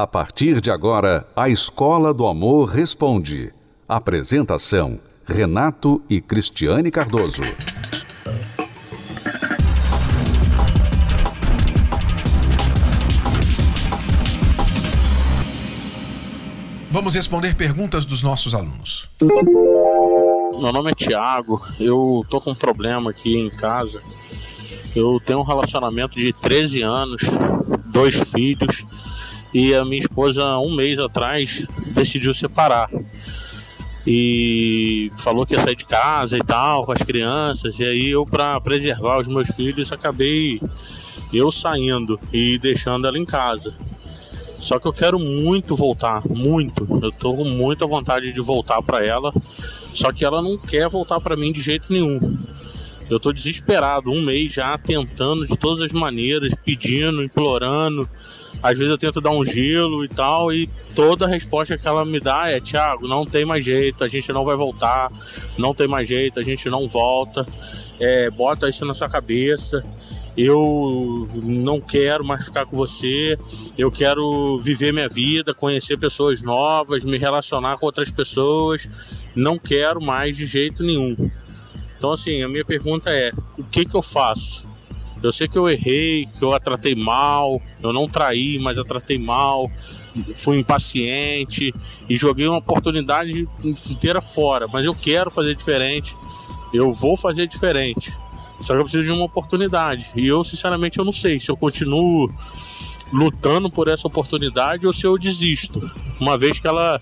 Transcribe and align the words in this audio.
A 0.00 0.06
partir 0.06 0.60
de 0.60 0.70
agora, 0.70 1.26
a 1.34 1.48
Escola 1.48 2.14
do 2.14 2.24
Amor 2.24 2.68
Responde. 2.68 3.52
Apresentação: 3.88 5.00
Renato 5.26 6.00
e 6.08 6.20
Cristiane 6.20 6.88
Cardoso. 6.88 7.42
Vamos 16.88 17.16
responder 17.16 17.56
perguntas 17.56 18.06
dos 18.06 18.22
nossos 18.22 18.54
alunos. 18.54 19.10
Meu 20.60 20.72
nome 20.72 20.92
é 20.92 20.94
Tiago, 20.94 21.60
eu 21.80 22.24
tô 22.30 22.40
com 22.40 22.52
um 22.52 22.54
problema 22.54 23.10
aqui 23.10 23.36
em 23.36 23.50
casa. 23.50 24.00
Eu 24.94 25.18
tenho 25.18 25.40
um 25.40 25.44
relacionamento 25.44 26.16
de 26.16 26.32
13 26.32 26.82
anos, 26.82 27.22
dois 27.90 28.14
filhos 28.14 28.86
e 29.52 29.74
a 29.74 29.84
minha 29.84 29.98
esposa, 29.98 30.58
um 30.58 30.74
mês 30.74 30.98
atrás, 30.98 31.66
decidiu 31.88 32.34
separar. 32.34 32.90
E 34.06 35.12
falou 35.18 35.44
que 35.44 35.54
ia 35.54 35.62
sair 35.62 35.76
de 35.76 35.84
casa 35.84 36.36
e 36.36 36.42
tal, 36.42 36.84
com 36.84 36.92
as 36.92 37.02
crianças. 37.02 37.78
E 37.78 37.84
aí 37.84 38.08
eu, 38.08 38.24
para 38.24 38.60
preservar 38.60 39.18
os 39.18 39.28
meus 39.28 39.48
filhos, 39.48 39.92
acabei 39.92 40.60
eu 41.32 41.50
saindo 41.50 42.18
e 42.32 42.58
deixando 42.58 43.06
ela 43.06 43.18
em 43.18 43.24
casa. 43.24 43.74
Só 44.58 44.78
que 44.78 44.86
eu 44.86 44.92
quero 44.92 45.18
muito 45.18 45.76
voltar, 45.76 46.22
muito. 46.28 46.86
Eu 47.02 47.12
tô 47.12 47.34
com 47.34 47.44
muita 47.44 47.86
vontade 47.86 48.32
de 48.32 48.40
voltar 48.40 48.82
para 48.82 49.04
ela. 49.04 49.32
Só 49.94 50.12
que 50.12 50.24
ela 50.24 50.42
não 50.42 50.58
quer 50.58 50.88
voltar 50.88 51.20
para 51.20 51.36
mim 51.36 51.52
de 51.52 51.60
jeito 51.60 51.92
nenhum. 51.92 52.38
Eu 53.10 53.18
tô 53.18 53.32
desesperado, 53.32 54.10
um 54.10 54.22
mês 54.22 54.52
já 54.52 54.76
tentando 54.76 55.46
de 55.46 55.56
todas 55.56 55.82
as 55.82 55.92
maneiras, 55.92 56.54
pedindo, 56.64 57.22
implorando 57.22 58.08
às 58.62 58.76
vezes 58.76 58.90
eu 58.90 58.98
tento 58.98 59.20
dar 59.20 59.30
um 59.30 59.44
gelo 59.44 60.04
e 60.04 60.08
tal, 60.08 60.52
e 60.52 60.68
toda 60.94 61.24
a 61.24 61.28
resposta 61.28 61.78
que 61.78 61.86
ela 61.86 62.04
me 62.04 62.18
dá 62.18 62.48
é: 62.48 62.60
Thiago, 62.60 63.06
não 63.06 63.24
tem 63.24 63.44
mais 63.44 63.64
jeito, 63.64 64.02
a 64.02 64.08
gente 64.08 64.32
não 64.32 64.44
vai 64.44 64.56
voltar, 64.56 65.10
não 65.56 65.72
tem 65.72 65.86
mais 65.86 66.08
jeito, 66.08 66.40
a 66.40 66.42
gente 66.42 66.68
não 66.68 66.88
volta, 66.88 67.46
é, 68.00 68.30
bota 68.30 68.68
isso 68.68 68.84
na 68.84 68.94
sua 68.94 69.08
cabeça. 69.08 69.84
Eu 70.36 71.28
não 71.34 71.80
quero 71.80 72.24
mais 72.24 72.44
ficar 72.44 72.64
com 72.64 72.76
você, 72.76 73.36
eu 73.76 73.90
quero 73.90 74.56
viver 74.58 74.92
minha 74.92 75.08
vida, 75.08 75.52
conhecer 75.52 75.96
pessoas 75.96 76.40
novas, 76.40 77.04
me 77.04 77.18
relacionar 77.18 77.76
com 77.76 77.86
outras 77.86 78.08
pessoas, 78.08 78.88
não 79.34 79.58
quero 79.58 80.00
mais 80.00 80.36
de 80.36 80.46
jeito 80.46 80.84
nenhum. 80.84 81.16
Então, 81.96 82.12
assim, 82.12 82.40
a 82.44 82.48
minha 82.48 82.64
pergunta 82.64 83.10
é: 83.10 83.32
o 83.58 83.64
que, 83.64 83.84
que 83.84 83.96
eu 83.96 84.02
faço? 84.02 84.67
Eu 85.22 85.32
sei 85.32 85.48
que 85.48 85.58
eu 85.58 85.68
errei, 85.68 86.26
que 86.26 86.44
eu 86.44 86.54
a 86.54 86.60
tratei 86.60 86.94
mal, 86.94 87.60
eu 87.82 87.92
não 87.92 88.08
traí, 88.08 88.58
mas 88.58 88.78
a 88.78 88.84
tratei 88.84 89.18
mal, 89.18 89.70
fui 90.36 90.58
impaciente 90.58 91.74
e 92.08 92.16
joguei 92.16 92.46
uma 92.46 92.58
oportunidade 92.58 93.48
inteira 93.90 94.20
fora. 94.20 94.66
Mas 94.72 94.84
eu 94.84 94.94
quero 94.94 95.30
fazer 95.30 95.54
diferente, 95.54 96.14
eu 96.72 96.92
vou 96.92 97.16
fazer 97.16 97.46
diferente. 97.46 98.12
Só 98.62 98.74
que 98.74 98.80
eu 98.80 98.84
preciso 98.84 99.06
de 99.06 99.12
uma 99.12 99.24
oportunidade. 99.24 100.10
E 100.16 100.26
eu, 100.26 100.42
sinceramente, 100.42 100.98
eu 100.98 101.04
não 101.04 101.12
sei 101.12 101.38
se 101.38 101.48
eu 101.48 101.56
continuo 101.56 102.32
lutando 103.12 103.70
por 103.70 103.88
essa 103.88 104.06
oportunidade 104.06 104.86
ou 104.86 104.92
se 104.92 105.06
eu 105.06 105.16
desisto. 105.16 105.80
Uma 106.20 106.36
vez 106.36 106.58
que 106.58 106.66
ela 106.66 107.00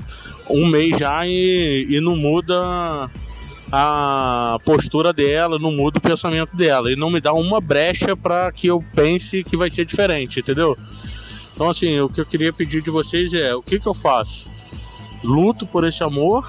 um 0.48 0.66
mês 0.66 0.98
já 0.98 1.26
e, 1.26 1.86
e 1.88 2.00
não 2.00 2.16
muda 2.16 3.10
a 3.70 4.58
postura 4.64 5.12
dela, 5.12 5.58
não 5.58 5.72
muda 5.72 5.98
o 5.98 6.00
pensamento 6.00 6.56
dela 6.56 6.90
e 6.90 6.96
não 6.96 7.10
me 7.10 7.20
dá 7.20 7.32
uma 7.32 7.60
brecha 7.60 8.16
para 8.16 8.50
que 8.52 8.66
eu 8.66 8.84
pense 8.94 9.42
que 9.42 9.56
vai 9.56 9.70
ser 9.70 9.84
diferente, 9.84 10.40
entendeu? 10.40 10.76
Então 11.54 11.68
assim, 11.68 11.98
o 12.00 12.08
que 12.08 12.20
eu 12.20 12.26
queria 12.26 12.52
pedir 12.52 12.82
de 12.82 12.90
vocês 12.90 13.32
é, 13.32 13.54
o 13.54 13.62
que 13.62 13.80
que 13.80 13.86
eu 13.86 13.94
faço? 13.94 14.48
Luto 15.24 15.66
por 15.66 15.84
esse 15.84 16.02
amor 16.02 16.44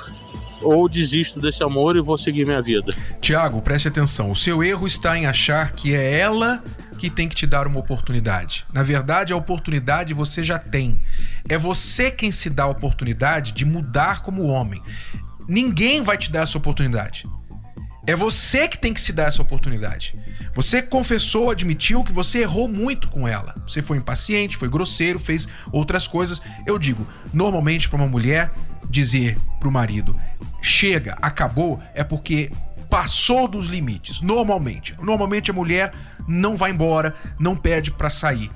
ou 0.61 0.87
desisto 0.89 1.39
desse 1.39 1.63
amor 1.63 1.95
e 1.95 2.01
vou 2.01 2.17
seguir 2.17 2.45
minha 2.45 2.61
vida? 2.61 2.93
Tiago, 3.21 3.61
preste 3.61 3.87
atenção. 3.87 4.31
O 4.31 4.35
seu 4.35 4.63
erro 4.63 4.85
está 4.85 5.17
em 5.17 5.25
achar 5.25 5.71
que 5.71 5.95
é 5.95 6.19
ela 6.19 6.63
que 6.97 7.09
tem 7.09 7.29
que 7.29 7.35
te 7.35 7.45
dar 7.45 7.67
uma 7.67 7.79
oportunidade. 7.79 8.65
Na 8.73 8.81
verdade, 8.81 9.31
a 9.31 9.35
oportunidade 9.35 10.13
você 10.13 10.43
já 10.43 10.57
tem. 10.57 10.99
É 11.47 11.57
você 11.57 12.09
quem 12.09 12.31
se 12.31 12.49
dá 12.49 12.63
a 12.63 12.67
oportunidade 12.67 13.51
de 13.51 13.65
mudar 13.65 14.21
como 14.21 14.47
homem. 14.47 14.81
Ninguém 15.47 16.01
vai 16.01 16.17
te 16.17 16.31
dar 16.31 16.41
essa 16.41 16.57
oportunidade. 16.57 17.25
É 18.05 18.15
você 18.15 18.69
que 18.69 18.77
tem 18.77 18.93
que 18.93 19.01
se 19.01 19.11
dar 19.11 19.27
essa 19.27 19.41
oportunidade. 19.41 20.17
Você 20.53 20.81
confessou, 20.81 21.51
admitiu 21.51 22.05
que 22.05 22.11
você 22.13 22.39
errou 22.39 22.67
muito 22.67 23.09
com 23.09 23.27
ela. 23.27 23.53
Você 23.67 23.81
foi 23.81 23.97
impaciente, 23.97 24.55
foi 24.55 24.69
grosseiro, 24.69 25.19
fez 25.19 25.45
outras 25.73 26.07
coisas. 26.07 26.41
Eu 26.65 26.79
digo, 26.79 27.05
normalmente 27.33 27.89
para 27.89 27.97
uma 27.97 28.07
mulher 28.07 28.51
dizer 28.89 29.37
para 29.59 29.67
o 29.67 29.71
marido, 29.71 30.15
chega, 30.61 31.17
acabou, 31.21 31.81
é 31.93 32.01
porque 32.03 32.49
passou 32.89 33.45
dos 33.45 33.67
limites. 33.67 34.21
Normalmente, 34.21 34.95
normalmente 35.01 35.51
a 35.51 35.53
mulher 35.53 35.93
não 36.25 36.55
vai 36.55 36.71
embora, 36.71 37.13
não 37.37 37.57
pede 37.57 37.91
para 37.91 38.09
sair. 38.09 38.49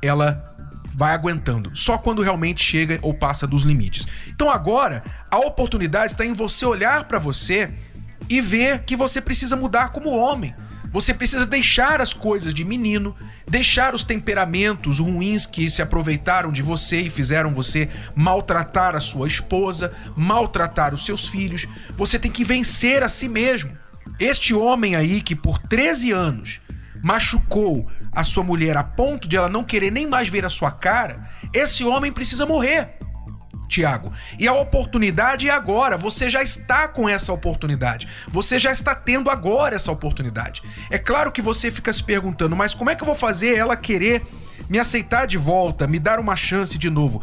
Ela 0.00 0.53
vai 0.94 1.12
aguentando. 1.12 1.70
Só 1.74 1.98
quando 1.98 2.22
realmente 2.22 2.62
chega 2.62 2.98
ou 3.02 3.12
passa 3.12 3.46
dos 3.46 3.62
limites. 3.62 4.06
Então 4.28 4.48
agora, 4.48 5.02
a 5.30 5.38
oportunidade 5.38 6.12
está 6.12 6.24
em 6.24 6.32
você 6.32 6.64
olhar 6.64 7.04
para 7.04 7.18
você 7.18 7.70
e 8.28 8.40
ver 8.40 8.80
que 8.84 8.96
você 8.96 9.20
precisa 9.20 9.56
mudar 9.56 9.90
como 9.90 10.16
homem. 10.16 10.54
Você 10.94 11.12
precisa 11.12 11.44
deixar 11.44 12.00
as 12.00 12.14
coisas 12.14 12.54
de 12.54 12.64
menino, 12.64 13.16
deixar 13.50 13.96
os 13.96 14.04
temperamentos 14.04 15.00
ruins 15.00 15.44
que 15.44 15.68
se 15.68 15.82
aproveitaram 15.82 16.52
de 16.52 16.62
você 16.62 17.00
e 17.00 17.10
fizeram 17.10 17.52
você 17.52 17.88
maltratar 18.14 18.94
a 18.94 19.00
sua 19.00 19.26
esposa, 19.26 19.92
maltratar 20.16 20.94
os 20.94 21.04
seus 21.04 21.26
filhos. 21.26 21.66
Você 21.96 22.16
tem 22.16 22.30
que 22.30 22.44
vencer 22.44 23.02
a 23.02 23.08
si 23.08 23.28
mesmo. 23.28 23.72
Este 24.20 24.54
homem 24.54 24.94
aí 24.94 25.20
que 25.20 25.34
por 25.34 25.58
13 25.58 26.12
anos 26.12 26.60
machucou 27.02 27.90
a 28.14 28.22
sua 28.22 28.44
mulher 28.44 28.76
a 28.76 28.84
ponto 28.84 29.26
de 29.26 29.36
ela 29.36 29.48
não 29.48 29.64
querer 29.64 29.90
nem 29.90 30.06
mais 30.06 30.28
ver 30.28 30.44
a 30.44 30.50
sua 30.50 30.70
cara, 30.70 31.28
esse 31.52 31.84
homem 31.84 32.12
precisa 32.12 32.46
morrer. 32.46 32.94
Tiago. 33.68 34.12
E 34.38 34.46
a 34.46 34.52
oportunidade 34.52 35.48
é 35.48 35.52
agora. 35.52 35.96
Você 35.96 36.28
já 36.30 36.42
está 36.42 36.86
com 36.86 37.08
essa 37.08 37.32
oportunidade. 37.32 38.06
Você 38.28 38.58
já 38.58 38.70
está 38.70 38.94
tendo 38.94 39.30
agora 39.30 39.74
essa 39.74 39.90
oportunidade. 39.90 40.62
É 40.90 40.98
claro 40.98 41.32
que 41.32 41.42
você 41.42 41.70
fica 41.70 41.92
se 41.92 42.02
perguntando, 42.02 42.54
mas 42.54 42.74
como 42.74 42.90
é 42.90 42.94
que 42.94 43.02
eu 43.02 43.06
vou 43.06 43.16
fazer 43.16 43.56
ela 43.56 43.76
querer 43.76 44.22
me 44.68 44.78
aceitar 44.78 45.26
de 45.26 45.36
volta, 45.36 45.86
me 45.86 45.98
dar 45.98 46.20
uma 46.20 46.36
chance 46.36 46.78
de 46.78 46.90
novo? 46.90 47.22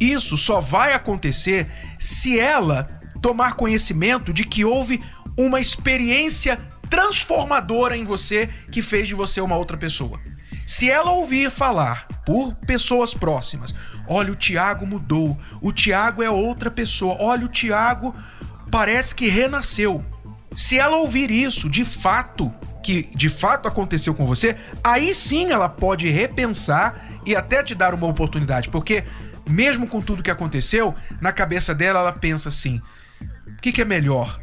Isso 0.00 0.36
só 0.36 0.60
vai 0.60 0.92
acontecer 0.92 1.70
se 1.98 2.38
ela 2.38 2.88
tomar 3.22 3.54
conhecimento 3.54 4.32
de 4.32 4.44
que 4.44 4.64
houve 4.64 5.02
uma 5.38 5.60
experiência 5.60 6.58
transformadora 6.88 7.96
em 7.96 8.04
você 8.04 8.48
que 8.70 8.82
fez 8.82 9.08
de 9.08 9.14
você 9.14 9.40
uma 9.40 9.56
outra 9.56 9.76
pessoa. 9.76 10.20
Se 10.66 10.90
ela 10.90 11.12
ouvir 11.12 11.50
falar 11.50 12.08
por 12.24 12.54
pessoas 12.54 13.14
próximas, 13.14 13.74
olha, 14.08 14.32
o 14.32 14.36
Tiago 14.36 14.84
mudou, 14.84 15.38
o 15.60 15.72
Tiago 15.72 16.22
é 16.22 16.30
outra 16.30 16.70
pessoa, 16.70 17.16
olha, 17.20 17.46
o 17.46 17.48
Tiago 17.48 18.14
parece 18.70 19.14
que 19.14 19.28
renasceu. 19.28 20.04
Se 20.56 20.78
ela 20.78 20.96
ouvir 20.96 21.30
isso 21.30 21.70
de 21.70 21.84
fato, 21.84 22.52
que 22.82 23.08
de 23.14 23.28
fato 23.28 23.68
aconteceu 23.68 24.12
com 24.12 24.26
você, 24.26 24.56
aí 24.82 25.14
sim 25.14 25.52
ela 25.52 25.68
pode 25.68 26.08
repensar 26.08 27.20
e 27.24 27.36
até 27.36 27.62
te 27.62 27.74
dar 27.74 27.94
uma 27.94 28.06
oportunidade, 28.06 28.68
porque 28.68 29.04
mesmo 29.48 29.86
com 29.86 30.00
tudo 30.00 30.22
que 30.22 30.30
aconteceu, 30.30 30.94
na 31.20 31.32
cabeça 31.32 31.74
dela 31.74 32.00
ela 32.00 32.12
pensa 32.12 32.48
assim: 32.48 32.80
o 33.46 33.60
que, 33.60 33.70
que 33.70 33.82
é 33.82 33.84
melhor? 33.84 34.40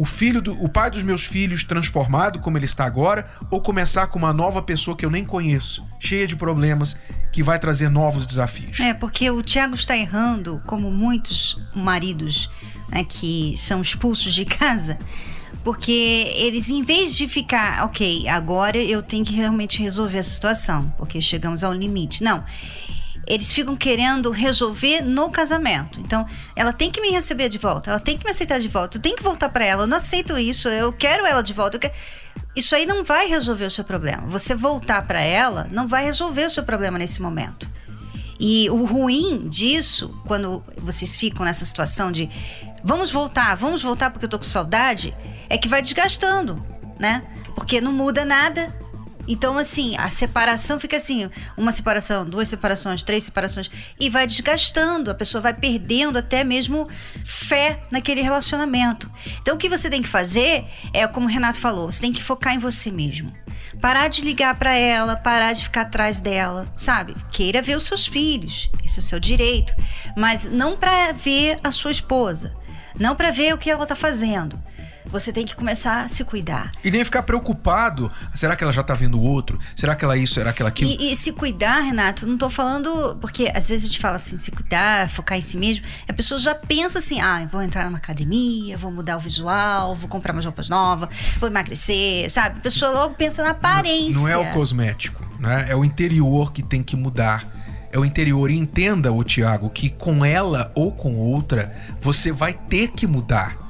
O 0.00 0.04
filho 0.06 0.40
do, 0.40 0.52
o 0.64 0.66
pai 0.66 0.90
dos 0.90 1.02
meus 1.02 1.26
filhos 1.26 1.62
transformado 1.62 2.38
como 2.38 2.56
ele 2.56 2.64
está 2.64 2.86
agora 2.86 3.30
ou 3.50 3.60
começar 3.60 4.06
com 4.06 4.18
uma 4.18 4.32
nova 4.32 4.62
pessoa 4.62 4.96
que 4.96 5.04
eu 5.04 5.10
nem 5.10 5.26
conheço, 5.26 5.84
cheia 5.98 6.26
de 6.26 6.34
problemas, 6.34 6.96
que 7.30 7.42
vai 7.42 7.58
trazer 7.58 7.90
novos 7.90 8.24
desafios. 8.24 8.80
É, 8.80 8.94
porque 8.94 9.30
o 9.30 9.42
Tiago 9.42 9.74
está 9.74 9.94
errando, 9.94 10.62
como 10.66 10.90
muitos 10.90 11.60
maridos 11.74 12.48
né, 12.88 13.04
que 13.04 13.54
são 13.58 13.82
expulsos 13.82 14.32
de 14.32 14.46
casa, 14.56 14.98
porque 15.62 16.32
eles, 16.34 16.70
em 16.70 16.82
vez 16.82 17.14
de 17.14 17.28
ficar, 17.28 17.84
ok, 17.84 18.26
agora 18.26 18.78
eu 18.78 19.02
tenho 19.02 19.22
que 19.22 19.34
realmente 19.34 19.82
resolver 19.82 20.16
essa 20.16 20.30
situação, 20.30 20.88
porque 20.96 21.20
chegamos 21.20 21.62
ao 21.62 21.74
limite. 21.74 22.24
Não 22.24 22.42
eles 23.30 23.52
ficam 23.52 23.76
querendo 23.76 24.28
resolver 24.32 25.02
no 25.02 25.30
casamento. 25.30 26.00
Então, 26.00 26.26
ela 26.56 26.72
tem 26.72 26.90
que 26.90 27.00
me 27.00 27.10
receber 27.10 27.48
de 27.48 27.58
volta, 27.58 27.90
ela 27.90 28.00
tem 28.00 28.18
que 28.18 28.24
me 28.24 28.30
aceitar 28.32 28.58
de 28.58 28.66
volta, 28.66 28.96
eu 28.96 29.00
tenho 29.00 29.14
que 29.14 29.22
voltar 29.22 29.48
para 29.50 29.64
ela, 29.64 29.84
eu 29.84 29.86
não 29.86 29.98
aceito 29.98 30.36
isso, 30.36 30.68
eu 30.68 30.92
quero 30.92 31.24
ela 31.24 31.40
de 31.40 31.52
volta. 31.52 31.78
Isso 32.56 32.74
aí 32.74 32.84
não 32.84 33.04
vai 33.04 33.28
resolver 33.28 33.66
o 33.66 33.70
seu 33.70 33.84
problema. 33.84 34.26
Você 34.26 34.52
voltar 34.52 35.06
para 35.06 35.20
ela 35.20 35.68
não 35.70 35.86
vai 35.86 36.04
resolver 36.04 36.44
o 36.44 36.50
seu 36.50 36.64
problema 36.64 36.98
nesse 36.98 37.22
momento. 37.22 37.68
E 38.40 38.68
o 38.68 38.84
ruim 38.84 39.48
disso, 39.48 40.20
quando 40.26 40.60
vocês 40.78 41.14
ficam 41.14 41.46
nessa 41.46 41.64
situação 41.64 42.10
de 42.10 42.28
vamos 42.82 43.12
voltar, 43.12 43.54
vamos 43.54 43.80
voltar 43.80 44.10
porque 44.10 44.24
eu 44.24 44.30
tô 44.30 44.38
com 44.38 44.44
saudade, 44.44 45.16
é 45.48 45.56
que 45.56 45.68
vai 45.68 45.80
desgastando, 45.80 46.60
né? 46.98 47.22
Porque 47.54 47.80
não 47.80 47.92
muda 47.92 48.24
nada, 48.24 48.74
Então, 49.30 49.56
assim, 49.56 49.94
a 49.96 50.10
separação 50.10 50.80
fica 50.80 50.96
assim: 50.96 51.30
uma 51.56 51.70
separação, 51.70 52.26
duas 52.26 52.48
separações, 52.48 53.04
três 53.04 53.22
separações, 53.22 53.70
e 53.98 54.10
vai 54.10 54.26
desgastando, 54.26 55.08
a 55.08 55.14
pessoa 55.14 55.40
vai 55.40 55.54
perdendo 55.54 56.18
até 56.18 56.42
mesmo 56.42 56.88
fé 57.24 57.80
naquele 57.92 58.22
relacionamento. 58.22 59.08
Então, 59.40 59.54
o 59.54 59.58
que 59.58 59.68
você 59.68 59.88
tem 59.88 60.02
que 60.02 60.08
fazer 60.08 60.64
é, 60.92 61.06
como 61.06 61.26
o 61.26 61.30
Renato 61.30 61.60
falou, 61.60 61.88
você 61.88 62.00
tem 62.00 62.12
que 62.12 62.20
focar 62.20 62.54
em 62.54 62.58
você 62.58 62.90
mesmo. 62.90 63.32
Parar 63.80 64.08
de 64.08 64.22
ligar 64.22 64.56
para 64.56 64.74
ela, 64.74 65.14
parar 65.14 65.52
de 65.52 65.62
ficar 65.62 65.82
atrás 65.82 66.18
dela, 66.18 66.66
sabe? 66.74 67.14
Queira 67.30 67.62
ver 67.62 67.76
os 67.76 67.84
seus 67.84 68.08
filhos, 68.08 68.68
isso 68.84 68.98
é 68.98 69.02
o 69.02 69.06
seu 69.06 69.20
direito, 69.20 69.72
mas 70.16 70.48
não 70.48 70.76
para 70.76 71.12
ver 71.12 71.54
a 71.62 71.70
sua 71.70 71.92
esposa, 71.92 72.52
não 72.98 73.14
para 73.14 73.30
ver 73.30 73.54
o 73.54 73.58
que 73.58 73.70
ela 73.70 73.86
tá 73.86 73.94
fazendo. 73.94 74.60
Você 75.10 75.32
tem 75.32 75.44
que 75.44 75.56
começar 75.56 76.04
a 76.04 76.08
se 76.08 76.24
cuidar. 76.24 76.70
E 76.84 76.90
nem 76.90 77.04
ficar 77.04 77.22
preocupado. 77.22 78.10
Será 78.34 78.54
que 78.54 78.62
ela 78.62 78.72
já 78.72 78.82
tá 78.82 78.94
vendo 78.94 79.18
o 79.18 79.22
outro? 79.22 79.58
Será 79.74 79.96
que 79.96 80.04
ela 80.04 80.16
isso? 80.16 80.34
Será 80.34 80.52
que 80.52 80.62
ela 80.62 80.68
aquilo? 80.68 80.90
E, 80.90 81.12
e, 81.12 81.16
se 81.16 81.32
cuidar, 81.32 81.80
Renato, 81.80 82.26
não 82.26 82.38
tô 82.38 82.48
falando. 82.48 83.16
Porque 83.20 83.50
às 83.54 83.68
vezes 83.68 83.84
a 83.84 83.86
gente 83.88 83.98
fala 83.98 84.16
assim, 84.16 84.38
se 84.38 84.50
cuidar, 84.50 85.08
focar 85.08 85.36
em 85.36 85.40
si 85.40 85.56
mesmo. 85.56 85.84
A 86.08 86.12
pessoa 86.12 86.38
já 86.38 86.54
pensa 86.54 86.98
assim: 86.98 87.20
ah, 87.20 87.46
vou 87.50 87.62
entrar 87.62 87.84
numa 87.86 87.98
academia, 87.98 88.76
vou 88.78 88.90
mudar 88.90 89.16
o 89.16 89.20
visual, 89.20 89.96
vou 89.96 90.08
comprar 90.08 90.32
umas 90.32 90.44
roupas 90.44 90.68
novas, 90.68 91.08
vou 91.38 91.48
emagrecer, 91.48 92.30
sabe? 92.30 92.58
A 92.58 92.62
pessoa 92.62 92.90
logo 92.92 93.14
pensa 93.14 93.42
na 93.42 93.50
aparência. 93.50 94.14
Não, 94.14 94.22
não 94.22 94.28
é 94.28 94.36
o 94.36 94.52
cosmético, 94.52 95.24
né? 95.38 95.66
É 95.68 95.76
o 95.76 95.84
interior 95.84 96.52
que 96.52 96.62
tem 96.62 96.82
que 96.82 96.96
mudar 96.96 97.60
é 97.92 97.98
o 97.98 98.04
interior. 98.04 98.50
E 98.50 98.56
entenda, 98.56 99.12
o 99.12 99.24
Tiago, 99.24 99.68
que 99.68 99.90
com 99.90 100.24
ela 100.24 100.70
ou 100.76 100.92
com 100.92 101.16
outra, 101.16 101.74
você 102.00 102.30
vai 102.30 102.52
ter 102.52 102.92
que 102.92 103.06
mudar 103.06 103.69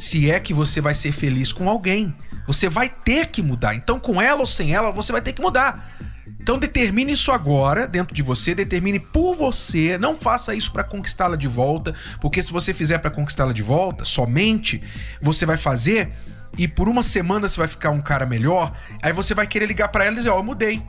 se 0.00 0.30
é 0.30 0.40
que 0.40 0.54
você 0.54 0.80
vai 0.80 0.94
ser 0.94 1.12
feliz 1.12 1.52
com 1.52 1.68
alguém. 1.68 2.14
Você 2.46 2.68
vai 2.68 2.88
ter 2.88 3.26
que 3.26 3.42
mudar. 3.42 3.74
Então, 3.74 4.00
com 4.00 4.20
ela 4.20 4.40
ou 4.40 4.46
sem 4.46 4.74
ela, 4.74 4.90
você 4.90 5.12
vai 5.12 5.20
ter 5.20 5.32
que 5.32 5.42
mudar. 5.42 5.98
Então 6.40 6.58
determine 6.58 7.12
isso 7.12 7.30
agora 7.30 7.86
dentro 7.86 8.14
de 8.14 8.22
você, 8.22 8.54
determine 8.54 8.98
por 8.98 9.34
você, 9.36 9.98
não 9.98 10.16
faça 10.16 10.54
isso 10.54 10.72
para 10.72 10.82
conquistá-la 10.82 11.36
de 11.36 11.46
volta, 11.46 11.94
porque 12.18 12.40
se 12.40 12.50
você 12.50 12.72
fizer 12.72 12.96
para 12.98 13.10
conquistá-la 13.10 13.52
de 13.52 13.62
volta, 13.62 14.06
somente 14.06 14.82
você 15.20 15.44
vai 15.44 15.58
fazer 15.58 16.10
e 16.56 16.66
por 16.66 16.88
uma 16.88 17.02
semana 17.02 17.46
você 17.46 17.58
vai 17.58 17.68
ficar 17.68 17.90
um 17.90 18.00
cara 18.00 18.24
melhor, 18.24 18.72
aí 19.02 19.12
você 19.12 19.34
vai 19.34 19.46
querer 19.46 19.66
ligar 19.66 19.88
para 19.88 20.06
ela 20.06 20.14
e 20.14 20.16
dizer: 20.16 20.30
"Ó, 20.30 20.36
oh, 20.36 20.38
eu 20.38 20.42
mudei". 20.42 20.82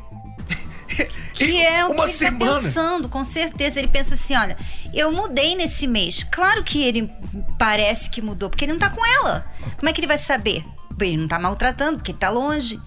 Que 1.34 1.66
é 1.66 1.86
o 1.86 1.92
uma 1.92 2.06
que 2.06 2.12
ele 2.12 2.12
tá 2.12 2.14
semana. 2.14 2.54
tá 2.54 2.62
pensando, 2.62 3.10
com 3.10 3.24
certeza. 3.24 3.80
Ele 3.80 3.88
pensa 3.88 4.14
assim: 4.14 4.36
olha, 4.36 4.58
eu 4.94 5.12
mudei 5.12 5.56
nesse 5.56 5.88
mês. 5.88 6.24
Claro 6.24 6.64
que 6.64 6.84
ele 6.84 7.12
parece 7.58 8.10
que 8.10 8.22
mudou, 8.22 8.50
porque 8.50 8.66
ele 8.66 8.74
não 8.74 8.80
tá 8.80 8.90
com 8.90 9.06
ela. 9.06 9.46
Como 9.78 9.90
é 9.90 9.94
que 9.94 10.00
ele 10.00 10.08
vai 10.08 10.18
saber? 10.18 10.64
Ele 11.00 11.18
não 11.18 11.28
tá 11.28 11.40
maltratando, 11.40 11.98
porque 11.98 12.12
ele 12.12 12.20
tá 12.20 12.30
longe. 12.30 12.80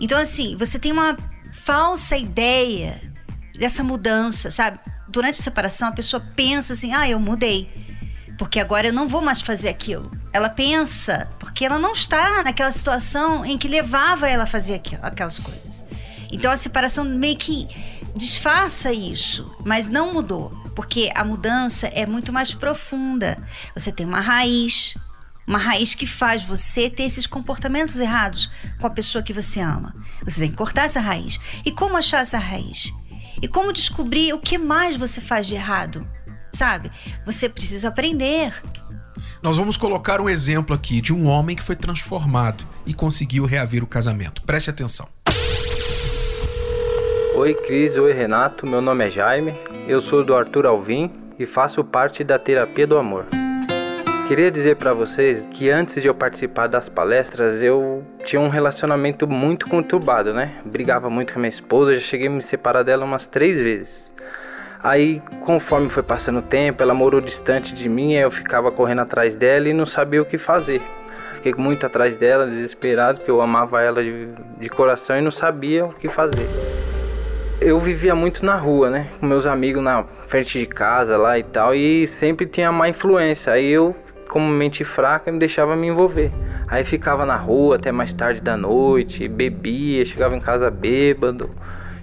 Então, 0.00 0.18
assim, 0.18 0.56
você 0.56 0.78
tem 0.78 0.92
uma 0.92 1.16
falsa 1.52 2.16
ideia 2.16 3.00
dessa 3.58 3.84
mudança, 3.84 4.50
sabe? 4.50 4.78
Durante 5.08 5.40
a 5.40 5.42
separação, 5.42 5.88
a 5.88 5.92
pessoa 5.92 6.22
pensa 6.34 6.72
assim: 6.72 6.92
ah, 6.94 7.08
eu 7.08 7.20
mudei. 7.20 7.68
Porque 8.38 8.58
agora 8.58 8.86
eu 8.86 8.92
não 8.92 9.06
vou 9.06 9.20
mais 9.20 9.42
fazer 9.42 9.68
aquilo. 9.68 10.10
Ela 10.32 10.48
pensa, 10.48 11.28
porque 11.38 11.62
ela 11.62 11.78
não 11.78 11.92
está 11.92 12.42
naquela 12.42 12.72
situação 12.72 13.44
em 13.44 13.58
que 13.58 13.68
levava 13.68 14.26
ela 14.26 14.44
a 14.44 14.46
fazer 14.46 14.80
aquelas 15.02 15.38
coisas. 15.38 15.84
Então 16.32 16.50
a 16.50 16.56
separação 16.56 17.04
meio 17.04 17.36
que 17.36 17.68
disfarça 18.14 18.92
isso, 18.92 19.50
mas 19.64 19.88
não 19.88 20.12
mudou, 20.12 20.50
porque 20.74 21.10
a 21.14 21.24
mudança 21.24 21.86
é 21.88 22.06
muito 22.06 22.32
mais 22.32 22.54
profunda. 22.54 23.38
Você 23.74 23.92
tem 23.92 24.06
uma 24.06 24.20
raiz, 24.20 24.94
uma 25.46 25.58
raiz 25.58 25.94
que 25.94 26.06
faz 26.06 26.42
você 26.42 26.88
ter 26.88 27.04
esses 27.04 27.26
comportamentos 27.26 27.98
errados 27.98 28.50
com 28.78 28.86
a 28.86 28.90
pessoa 28.90 29.22
que 29.22 29.32
você 29.32 29.60
ama. 29.60 29.94
Você 30.24 30.40
tem 30.40 30.50
que 30.50 30.56
cortar 30.56 30.84
essa 30.84 31.00
raiz. 31.00 31.38
E 31.64 31.72
como 31.72 31.96
achar 31.96 32.22
essa 32.22 32.38
raiz? 32.38 32.92
E 33.42 33.48
como 33.48 33.72
descobrir 33.72 34.32
o 34.32 34.38
que 34.38 34.58
mais 34.58 34.96
você 34.96 35.20
faz 35.20 35.46
de 35.46 35.54
errado? 35.54 36.06
Sabe? 36.52 36.90
Você 37.24 37.48
precisa 37.48 37.88
aprender. 37.88 38.62
Nós 39.42 39.56
vamos 39.56 39.76
colocar 39.76 40.20
um 40.20 40.28
exemplo 40.28 40.74
aqui 40.74 41.00
de 41.00 41.12
um 41.12 41.26
homem 41.26 41.56
que 41.56 41.62
foi 41.62 41.74
transformado 41.74 42.66
e 42.84 42.92
conseguiu 42.92 43.46
reaver 43.46 43.82
o 43.82 43.86
casamento. 43.86 44.42
Preste 44.42 44.68
atenção. 44.68 45.08
Oi 47.40 47.54
Cris, 47.54 47.96
oi 47.96 48.12
Renato, 48.12 48.66
meu 48.66 48.82
nome 48.82 49.06
é 49.06 49.10
Jaime, 49.10 49.54
eu 49.88 49.98
sou 50.02 50.22
do 50.22 50.36
Arthur 50.36 50.66
Alvim 50.66 51.10
e 51.38 51.46
faço 51.46 51.82
parte 51.82 52.22
da 52.22 52.38
Terapia 52.38 52.86
do 52.86 52.98
Amor. 52.98 53.24
Queria 54.28 54.50
dizer 54.50 54.76
para 54.76 54.92
vocês 54.92 55.48
que 55.50 55.70
antes 55.70 56.02
de 56.02 56.06
eu 56.06 56.14
participar 56.14 56.66
das 56.66 56.90
palestras 56.90 57.62
eu 57.62 58.04
tinha 58.26 58.38
um 58.38 58.50
relacionamento 58.50 59.26
muito 59.26 59.66
conturbado, 59.70 60.34
né? 60.34 60.60
Brigava 60.66 61.08
muito 61.08 61.32
com 61.32 61.38
a 61.38 61.40
minha 61.40 61.48
esposa, 61.48 61.94
já 61.94 62.00
cheguei 62.00 62.26
a 62.26 62.30
me 62.30 62.42
separar 62.42 62.82
dela 62.82 63.06
umas 63.06 63.26
três 63.26 63.58
vezes. 63.58 64.12
Aí, 64.82 65.22
conforme 65.40 65.88
foi 65.88 66.02
passando 66.02 66.40
o 66.40 66.42
tempo, 66.42 66.82
ela 66.82 66.92
morou 66.92 67.22
distante 67.22 67.72
de 67.72 67.88
mim, 67.88 68.12
eu 68.12 68.30
ficava 68.30 68.70
correndo 68.70 69.00
atrás 69.00 69.34
dela 69.34 69.66
e 69.66 69.72
não 69.72 69.86
sabia 69.86 70.20
o 70.20 70.26
que 70.26 70.36
fazer. 70.36 70.82
Fiquei 71.36 71.54
muito 71.56 71.86
atrás 71.86 72.16
dela, 72.16 72.46
desesperado, 72.46 73.20
porque 73.20 73.30
eu 73.30 73.40
amava 73.40 73.80
ela 73.80 74.02
de, 74.02 74.28
de 74.58 74.68
coração 74.68 75.16
e 75.16 75.22
não 75.22 75.30
sabia 75.30 75.86
o 75.86 75.94
que 75.94 76.06
fazer 76.06 76.69
eu 77.60 77.78
vivia 77.78 78.14
muito 78.14 78.44
na 78.44 78.56
rua, 78.56 78.88
né? 78.88 79.08
Com 79.20 79.26
meus 79.26 79.44
amigos 79.44 79.82
na 79.82 80.04
frente 80.26 80.58
de 80.58 80.66
casa 80.66 81.16
lá 81.16 81.38
e 81.38 81.42
tal. 81.42 81.74
E 81.74 82.06
sempre 82.06 82.46
tinha 82.46 82.72
má 82.72 82.88
influência. 82.88 83.52
Aí 83.52 83.70
eu, 83.70 83.94
como 84.28 84.48
mente 84.48 84.82
fraca, 84.82 85.30
me 85.30 85.38
deixava 85.38 85.76
me 85.76 85.88
envolver. 85.88 86.32
Aí 86.66 86.84
ficava 86.84 87.26
na 87.26 87.36
rua 87.36 87.76
até 87.76 87.92
mais 87.92 88.12
tarde 88.12 88.40
da 88.40 88.56
noite, 88.56 89.28
bebia, 89.28 90.04
chegava 90.06 90.34
em 90.36 90.40
casa 90.40 90.70
bêbado, 90.70 91.50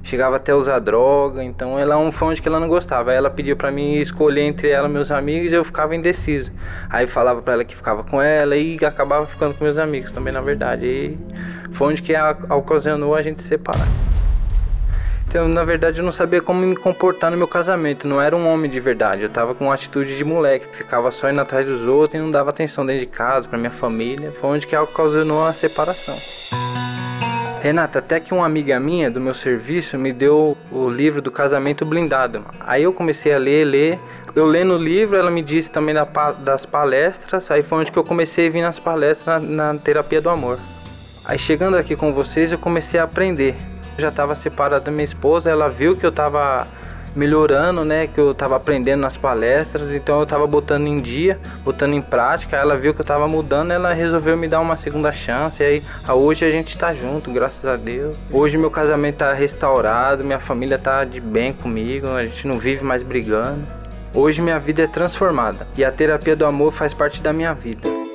chegava 0.04 0.36
até 0.36 0.54
usar 0.54 0.77
droga. 0.77 1.44
Então 1.44 1.80
ela 1.80 2.12
foi 2.12 2.27
onde 2.27 2.42
que 2.42 2.48
ela 2.48 2.59
não 2.59 2.68
gostava. 2.68 3.09
Aí 3.09 3.18
ela 3.18 3.30
pedia 3.31 3.56
para 3.56 3.71
mim 3.71 3.95
escolher 3.95 4.42
entre 4.42 4.69
ela 4.69 4.88
e 4.88 4.92
meus 4.92 5.12
amigos 5.12 5.51
e 5.51 5.56
eu 5.56 5.63
ficava 5.63 5.95
indeciso. 5.95 6.51
Aí 6.88 7.07
falava 7.07 7.42
para 7.42 7.54
ela 7.54 7.65
que 7.65 7.75
ficava 7.75 8.04
com 8.04 8.21
ela 8.21 8.56
e 8.56 8.77
acabava 8.86 9.25
ficando 9.25 9.56
com 9.56 9.63
meus 9.63 9.80
amigos 9.80 10.12
também, 10.12 10.31
na 10.31 10.42
verdade. 10.42 10.86
E 10.86 11.18
foi 11.71 11.88
onde 11.88 12.04
que 12.04 12.13
ocasionou 12.50 13.15
a 13.15 13.24
gente 13.24 13.42
se 13.42 13.48
separar. 13.48 13.88
Então, 15.28 15.46
na 15.46 15.66
verdade, 15.66 16.00
eu 16.00 16.06
não 16.06 16.12
sabia 16.12 16.42
como 16.42 16.62
me 16.62 16.74
comportar 16.74 17.30
no 17.30 17.36
meu 17.36 17.50
casamento. 17.50 18.08
Não 18.08 18.22
era 18.22 18.34
um 18.34 18.48
homem 18.48 18.72
de 18.72 18.80
verdade. 18.80 19.24
Eu 19.24 19.30
tava 19.30 19.54
com 19.54 19.66
uma 19.66 19.74
atitude 19.74 20.16
de 20.16 20.24
moleque. 20.24 20.66
Ficava 20.78 21.12
só 21.12 21.30
indo 21.30 21.42
atrás 21.42 21.68
dos 21.68 21.82
outros 21.82 22.18
e 22.18 22.24
não 22.24 22.32
dava 22.32 22.50
atenção 22.50 22.86
dentro 22.86 23.02
de 23.02 23.08
casa, 23.08 23.46
pra 23.46 23.58
minha 23.58 23.70
família. 23.70 24.34
Foi 24.40 24.52
onde 24.52 24.66
que 24.66 24.76
ocasionou 24.76 25.46
a 25.46 25.52
separação. 25.52 26.16
Renata, 27.62 28.00
até 28.00 28.22
que 28.22 28.34
uma 28.34 28.46
amiga 28.46 28.80
minha 28.80 29.12
do 29.12 29.20
meu 29.20 29.36
serviço 29.36 29.98
me 29.98 30.14
deu 30.14 30.56
o 30.72 30.90
livro 30.90 31.22
do 31.22 31.30
casamento 31.30 31.86
blindado. 31.86 32.46
Aí 32.62 32.84
eu 32.84 32.94
comecei 32.94 33.34
a 33.34 33.38
ler, 33.38 33.66
ler. 33.66 34.00
Eu 34.34 34.46
lendo 34.46 34.76
o 34.76 34.78
livro, 34.78 35.18
ela 35.18 35.30
me 35.30 35.42
disse 35.42 35.69
também 35.69 35.94
da, 35.94 36.06
das 36.40 36.66
palestras. 36.66 37.52
Aí 37.52 37.62
foi 37.64 37.80
onde 37.80 37.92
que 37.92 38.00
eu 38.00 38.04
comecei 38.04 38.48
a 38.48 38.50
vir 38.50 38.62
nas 38.62 38.80
palestras 38.80 39.44
na, 39.44 39.74
na 39.74 39.80
terapia 39.80 40.22
do 40.22 40.30
amor. 40.30 40.57
Aí 41.26 41.38
chegando 41.38 41.76
aqui 41.76 41.98
com 41.98 42.14
vocês, 42.14 42.54
eu 42.54 42.57
comecei 42.57 42.98
a 42.98 43.04
aprender 43.04 43.54
já 43.97 44.09
estava 44.09 44.35
separado 44.35 44.85
da 44.85 44.92
minha 44.92 45.04
esposa, 45.04 45.49
ela 45.49 45.68
viu 45.68 45.95
que 45.95 46.06
eu 46.06 46.09
estava 46.09 46.68
melhorando, 47.16 47.83
né, 47.83 48.07
que 48.07 48.19
eu 48.19 48.31
estava 48.31 48.56
aprendendo 48.56 49.01
nas 49.01 49.18
palestras, 49.18 49.92
então 49.92 50.18
eu 50.18 50.23
estava 50.23 50.45
botando 50.45 50.85
em 50.85 51.01
dia, 51.01 51.39
botando 51.63 51.94
em 51.94 52.01
prática, 52.01 52.56
ela 52.56 52.77
viu 52.77 52.94
que 52.94 53.01
eu 53.01 53.04
estava 53.04 53.27
mudando, 53.27 53.71
ela 53.71 53.92
resolveu 53.92 54.37
me 54.37 54.47
dar 54.47 54.59
uma 54.59 54.77
segunda 54.77 55.11
chance, 55.11 55.61
e 55.61 55.66
aí 55.66 55.83
hoje 56.07 56.45
a 56.45 56.51
gente 56.51 56.69
está 56.69 56.94
junto, 56.94 57.31
graças 57.31 57.66
a 57.66 57.75
Deus. 57.75 58.16
Hoje 58.31 58.57
meu 58.57 58.69
casamento 58.69 59.16
está 59.16 59.33
restaurado, 59.33 60.23
minha 60.23 60.39
família 60.39 60.75
está 60.75 61.04
de 61.04 61.19
bem 61.19 61.54
comigo, 61.54 62.07
a 62.07 62.23
gente 62.23 62.47
não 62.47 62.59
vive 62.59 62.83
mais 62.83 63.01
brigando. 63.01 63.66
Hoje 64.13 64.42
minha 64.42 64.59
vida 64.59 64.83
é 64.83 64.87
transformada 64.87 65.68
e 65.75 65.83
a 65.83 65.92
terapia 65.92 66.35
do 66.35 66.45
amor 66.45 66.71
faz 66.71 66.94
parte 66.94 67.21
da 67.21 67.33
minha 67.33 67.54
vida. 67.54 68.06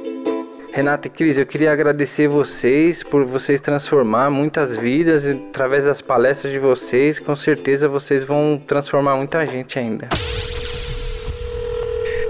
Renata 0.73 1.07
e 1.07 1.11
Cris, 1.11 1.37
eu 1.37 1.45
queria 1.45 1.71
agradecer 1.71 2.27
vocês 2.29 3.03
por 3.03 3.27
vocês 3.27 3.61
transformar 3.61 4.31
muitas 4.31 4.75
vidas 4.75 5.27
através 5.27 5.85
das 5.85 6.01
palestras 6.01 6.51
de 6.51 6.59
vocês. 6.59 7.19
Com 7.19 7.37
certeza 7.37 7.87
vocês 7.87 8.25
vão 8.25 8.59
transformar 8.67 9.15
muita 9.17 9.47
gente 9.47 9.79
ainda. 9.79 10.09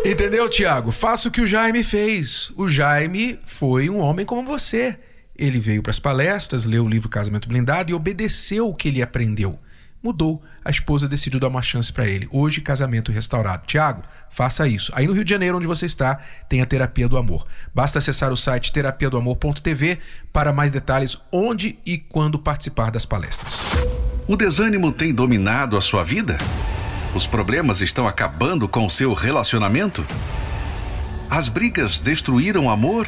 Entendeu, 0.04 0.50
Tiago? 0.50 0.90
Faça 0.90 1.28
o 1.28 1.30
que 1.30 1.40
o 1.40 1.46
Jaime 1.46 1.84
fez. 1.84 2.50
O 2.56 2.68
Jaime 2.68 3.38
foi 3.46 3.88
um 3.88 4.00
homem 4.00 4.26
como 4.26 4.42
você. 4.42 4.96
Ele 5.36 5.60
veio 5.60 5.80
para 5.80 5.90
as 5.90 6.00
palestras, 6.00 6.64
leu 6.64 6.84
o 6.84 6.88
livro 6.88 7.08
Casamento 7.08 7.48
Blindado 7.48 7.92
e 7.92 7.94
obedeceu 7.94 8.66
o 8.66 8.74
que 8.74 8.88
ele 8.88 9.00
aprendeu 9.02 9.56
mudou. 10.02 10.42
A 10.64 10.70
esposa 10.70 11.08
decidiu 11.08 11.38
dar 11.38 11.48
uma 11.48 11.62
chance 11.62 11.92
para 11.92 12.06
ele. 12.06 12.28
Hoje, 12.30 12.60
casamento 12.60 13.12
restaurado. 13.12 13.66
Tiago, 13.66 14.02
faça 14.28 14.66
isso. 14.66 14.92
Aí 14.94 15.06
no 15.06 15.12
Rio 15.12 15.24
de 15.24 15.30
Janeiro, 15.30 15.56
onde 15.56 15.66
você 15.66 15.86
está, 15.86 16.18
tem 16.48 16.60
a 16.60 16.66
Terapia 16.66 17.08
do 17.08 17.16
Amor. 17.16 17.46
Basta 17.74 17.98
acessar 17.98 18.32
o 18.32 18.36
site 18.36 18.72
terapiadoamor.tv 18.72 19.98
para 20.32 20.52
mais 20.52 20.72
detalhes 20.72 21.16
onde 21.30 21.78
e 21.86 21.98
quando 21.98 22.38
participar 22.38 22.90
das 22.90 23.06
palestras. 23.06 23.64
O 24.26 24.36
desânimo 24.36 24.92
tem 24.92 25.14
dominado 25.14 25.76
a 25.76 25.80
sua 25.80 26.02
vida? 26.02 26.38
Os 27.14 27.26
problemas 27.26 27.80
estão 27.80 28.08
acabando 28.08 28.66
com 28.66 28.86
o 28.86 28.90
seu 28.90 29.12
relacionamento? 29.12 30.04
As 31.28 31.48
brigas 31.48 31.98
destruíram 31.98 32.66
o 32.66 32.70
amor? 32.70 33.06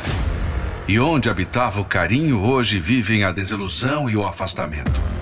E 0.86 0.98
onde 0.98 1.30
habitava 1.30 1.80
o 1.80 1.84
carinho, 1.84 2.40
hoje 2.40 2.78
vivem 2.78 3.24
a 3.24 3.32
desilusão 3.32 4.10
e 4.10 4.16
o 4.16 4.26
afastamento. 4.26 5.13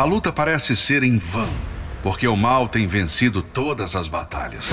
A 0.00 0.04
luta 0.04 0.32
parece 0.32 0.74
ser 0.74 1.02
em 1.02 1.18
vão, 1.18 1.46
porque 2.02 2.26
o 2.26 2.34
mal 2.34 2.66
tem 2.66 2.86
vencido 2.86 3.42
todas 3.42 3.94
as 3.94 4.08
batalhas. 4.08 4.70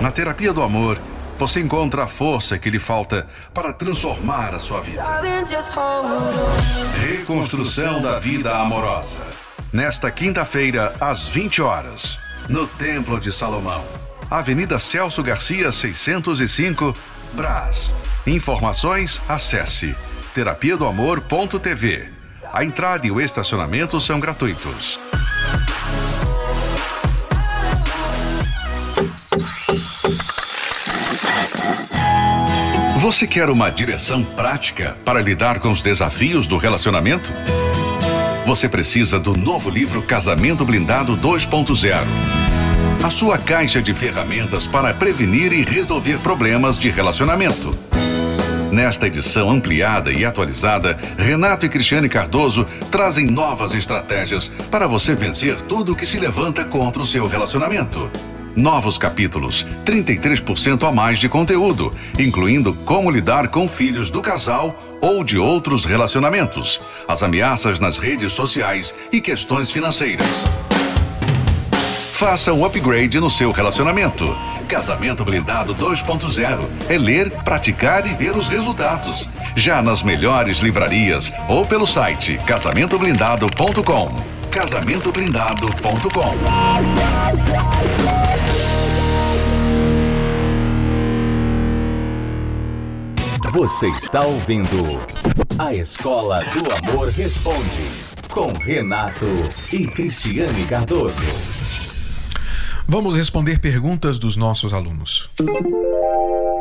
Na 0.00 0.12
terapia 0.12 0.52
do 0.52 0.62
amor, 0.62 0.96
você 1.36 1.58
encontra 1.58 2.04
a 2.04 2.06
força 2.06 2.56
que 2.56 2.70
lhe 2.70 2.78
falta 2.78 3.26
para 3.52 3.72
transformar 3.72 4.54
a 4.54 4.60
sua 4.60 4.80
vida. 4.80 5.04
Reconstrução 7.00 8.00
da 8.00 8.20
vida 8.20 8.56
amorosa. 8.56 9.24
Nesta 9.72 10.08
quinta-feira, 10.08 10.94
às 11.00 11.26
20 11.26 11.60
horas, 11.60 12.16
no 12.48 12.64
Templo 12.64 13.18
de 13.18 13.32
Salomão. 13.32 13.84
Avenida 14.30 14.78
Celso 14.78 15.20
Garcia, 15.20 15.72
605, 15.72 16.94
Brás. 17.32 17.92
Informações, 18.24 19.20
acesse 19.28 19.96
terapia 20.32 20.76
do 20.76 20.86
amor.tv. 20.86 22.13
A 22.54 22.64
entrada 22.64 23.04
e 23.04 23.10
o 23.10 23.20
estacionamento 23.20 24.00
são 24.00 24.20
gratuitos. 24.20 25.00
Você 33.00 33.26
quer 33.26 33.50
uma 33.50 33.70
direção 33.70 34.22
prática 34.22 34.96
para 35.04 35.20
lidar 35.20 35.58
com 35.58 35.72
os 35.72 35.82
desafios 35.82 36.46
do 36.46 36.56
relacionamento? 36.56 37.32
Você 38.46 38.68
precisa 38.68 39.18
do 39.18 39.36
novo 39.36 39.68
livro 39.68 40.00
Casamento 40.00 40.64
Blindado 40.64 41.16
2.0. 41.16 41.96
A 43.04 43.10
sua 43.10 43.36
caixa 43.36 43.82
de 43.82 43.92
ferramentas 43.92 44.64
para 44.64 44.94
prevenir 44.94 45.52
e 45.52 45.64
resolver 45.64 46.18
problemas 46.20 46.78
de 46.78 46.88
relacionamento. 46.88 47.76
Nesta 48.74 49.06
edição 49.06 49.52
ampliada 49.52 50.10
e 50.10 50.24
atualizada, 50.24 50.98
Renato 51.16 51.64
e 51.64 51.68
Cristiane 51.68 52.08
Cardoso 52.08 52.66
trazem 52.90 53.24
novas 53.24 53.72
estratégias 53.72 54.50
para 54.68 54.88
você 54.88 55.14
vencer 55.14 55.54
tudo 55.68 55.94
que 55.94 56.04
se 56.04 56.18
levanta 56.18 56.64
contra 56.64 57.00
o 57.00 57.06
seu 57.06 57.24
relacionamento. 57.24 58.10
Novos 58.56 58.98
capítulos, 58.98 59.64
33% 59.84 60.88
a 60.88 60.90
mais 60.90 61.20
de 61.20 61.28
conteúdo, 61.28 61.92
incluindo 62.18 62.74
como 62.84 63.12
lidar 63.12 63.46
com 63.46 63.68
filhos 63.68 64.10
do 64.10 64.20
casal 64.20 64.76
ou 65.00 65.22
de 65.22 65.38
outros 65.38 65.84
relacionamentos, 65.84 66.80
as 67.06 67.22
ameaças 67.22 67.78
nas 67.78 68.00
redes 68.00 68.32
sociais 68.32 68.92
e 69.12 69.20
questões 69.20 69.70
financeiras. 69.70 70.44
Faça 72.10 72.52
um 72.52 72.64
upgrade 72.64 73.20
no 73.20 73.30
seu 73.30 73.52
relacionamento. 73.52 74.36
Casamento 74.74 75.24
Blindado 75.24 75.72
2.0 75.72 76.68
é 76.88 76.98
ler, 76.98 77.30
praticar 77.44 78.04
e 78.08 78.12
ver 78.12 78.36
os 78.36 78.48
resultados. 78.48 79.30
Já 79.54 79.80
nas 79.80 80.02
melhores 80.02 80.58
livrarias 80.58 81.32
ou 81.48 81.64
pelo 81.64 81.86
site 81.86 82.36
casamentoblindado.com. 82.44 84.10
Casamentoblindado.com. 84.50 86.34
Você 93.52 93.86
está 93.90 94.22
ouvindo 94.22 95.00
A 95.56 95.72
Escola 95.72 96.40
do 96.46 96.90
Amor 96.90 97.10
Responde 97.10 97.92
com 98.28 98.52
Renato 98.54 99.24
e 99.72 99.86
Cristiane 99.86 100.64
Cardoso. 100.64 101.53
Vamos 102.86 103.16
responder 103.16 103.60
perguntas 103.60 104.18
dos 104.18 104.36
nossos 104.36 104.74
alunos. 104.74 105.30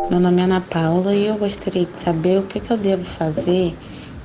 Meu 0.09 0.21
nome 0.21 0.39
é 0.39 0.45
Ana 0.45 0.61
Paula 0.61 1.13
e 1.13 1.27
eu 1.27 1.37
gostaria 1.37 1.85
de 1.85 1.97
saber 1.97 2.39
o 2.39 2.43
que, 2.43 2.61
eu 2.69 2.77
devo 2.77 3.03
fazer 3.03 3.75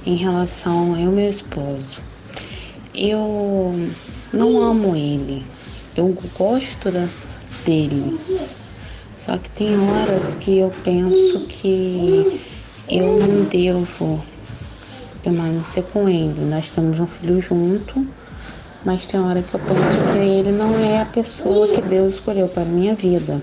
em 0.07 0.15
relação 0.15 0.95
ao 0.95 1.11
meu 1.11 1.29
esposo. 1.29 2.01
Eu 2.95 3.75
não 4.33 4.61
amo 4.61 4.95
ele, 4.95 5.45
eu 5.97 6.17
gosto 6.39 6.89
dele, 7.65 8.21
só 9.19 9.37
que 9.37 9.51
tem 9.51 9.77
horas 9.77 10.37
que 10.37 10.59
eu 10.59 10.73
penso 10.85 11.47
que 11.49 12.41
eu 12.89 13.19
não 13.19 13.45
devo 13.45 14.25
permanecer 15.25 15.83
com 15.93 16.09
ele. 16.09 16.45
Nós 16.49 16.73
temos 16.73 17.01
um 17.01 17.07
filho 17.09 17.41
junto, 17.41 18.07
mas 18.85 19.07
tem 19.07 19.21
hora 19.21 19.43
que 19.43 19.55
eu 19.55 19.61
penso 19.61 19.99
que 20.13 20.19
ele 20.19 20.53
não 20.53 20.75
é 20.75 21.03
a 21.03 21.07
pessoa 21.07 21.69
que 21.69 21.83
Deus 21.83 22.15
escolheu 22.15 22.49
para 22.49 22.63
a 22.63 22.67
minha 22.67 22.95
vida. 22.95 23.41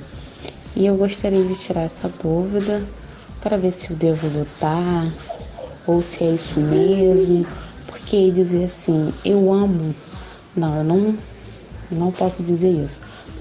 E 0.76 0.86
eu 0.86 0.96
gostaria 0.96 1.44
de 1.44 1.56
tirar 1.58 1.82
essa 1.82 2.10
dúvida 2.22 2.84
para 3.42 3.58
ver 3.58 3.72
se 3.72 3.92
eu 3.92 3.98
devo 3.98 4.28
lutar 4.28 5.08
ou 5.86 6.02
se 6.02 6.24
é 6.24 6.32
isso 6.32 6.60
mesmo. 6.60 7.46
Porque 7.88 8.32
dizer 8.32 8.66
assim, 8.66 9.14
eu 9.24 9.54
amo, 9.54 9.96
não, 10.56 10.78
eu 10.78 10.84
não, 10.84 11.18
não 11.92 12.12
posso 12.12 12.44
dizer 12.44 12.70
isso, 12.70 12.98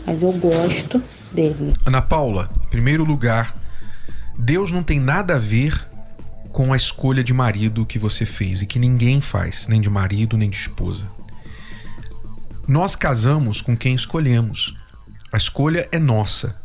mas 0.06 0.22
eu 0.22 0.32
gosto 0.32 1.02
dele. 1.32 1.74
Ana 1.84 2.02
Paula, 2.02 2.50
em 2.66 2.70
primeiro 2.70 3.04
lugar, 3.04 3.56
Deus 4.38 4.70
não 4.70 4.82
tem 4.82 5.00
nada 5.00 5.36
a 5.36 5.38
ver 5.38 5.88
com 6.52 6.72
a 6.72 6.76
escolha 6.76 7.24
de 7.24 7.32
marido 7.32 7.84
que 7.84 7.98
você 7.98 8.24
fez 8.24 8.62
e 8.62 8.66
que 8.66 8.78
ninguém 8.78 9.20
faz, 9.20 9.66
nem 9.66 9.80
de 9.80 9.90
marido, 9.90 10.36
nem 10.36 10.48
de 10.48 10.56
esposa. 10.56 11.08
Nós 12.66 12.96
casamos 12.96 13.60
com 13.60 13.76
quem 13.76 13.94
escolhemos. 13.94 14.74
A 15.30 15.36
escolha 15.36 15.86
é 15.92 15.98
nossa. 15.98 16.58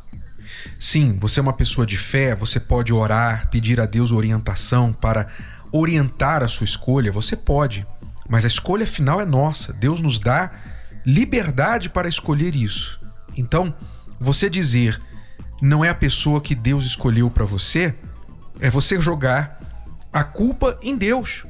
Sim, 0.79 1.17
você 1.19 1.39
é 1.39 1.43
uma 1.43 1.53
pessoa 1.53 1.85
de 1.85 1.97
fé, 1.97 2.35
você 2.35 2.59
pode 2.59 2.93
orar, 2.93 3.49
pedir 3.49 3.81
a 3.81 3.85
Deus 3.85 4.11
orientação 4.11 4.93
para 4.93 5.27
orientar 5.71 6.41
a 6.41 6.47
sua 6.47 6.65
escolha, 6.65 7.11
você 7.11 7.35
pode, 7.35 7.85
mas 8.27 8.43
a 8.45 8.47
escolha 8.47 8.87
final 8.87 9.19
é 9.19 9.25
nossa. 9.25 9.73
Deus 9.73 9.99
nos 9.99 10.17
dá 10.17 10.51
liberdade 11.05 11.89
para 11.89 12.07
escolher 12.07 12.55
isso. 12.55 12.99
Então, 13.35 13.73
você 14.19 14.49
dizer 14.49 15.01
não 15.61 15.83
é 15.83 15.89
a 15.89 15.95
pessoa 15.95 16.39
que 16.39 16.55
Deus 16.55 16.85
escolheu 16.85 17.29
para 17.29 17.43
você, 17.43 17.93
é 18.61 18.69
você 18.69 18.99
jogar 19.01 19.59
a 20.13 20.23
culpa 20.23 20.79
em 20.81 20.95
Deus. 20.97 21.43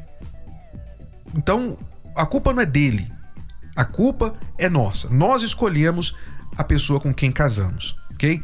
Então, 1.36 1.78
a 2.16 2.26
culpa 2.26 2.52
não 2.52 2.62
é 2.62 2.66
dele. 2.66 3.19
A 3.80 3.86
culpa 3.86 4.34
é 4.58 4.68
nossa. 4.68 5.08
Nós 5.10 5.42
escolhemos 5.42 6.14
a 6.58 6.66
pessoa 6.66 7.00
com 7.00 7.14
quem 7.14 7.32
casamos, 7.32 7.96
ok? 8.12 8.44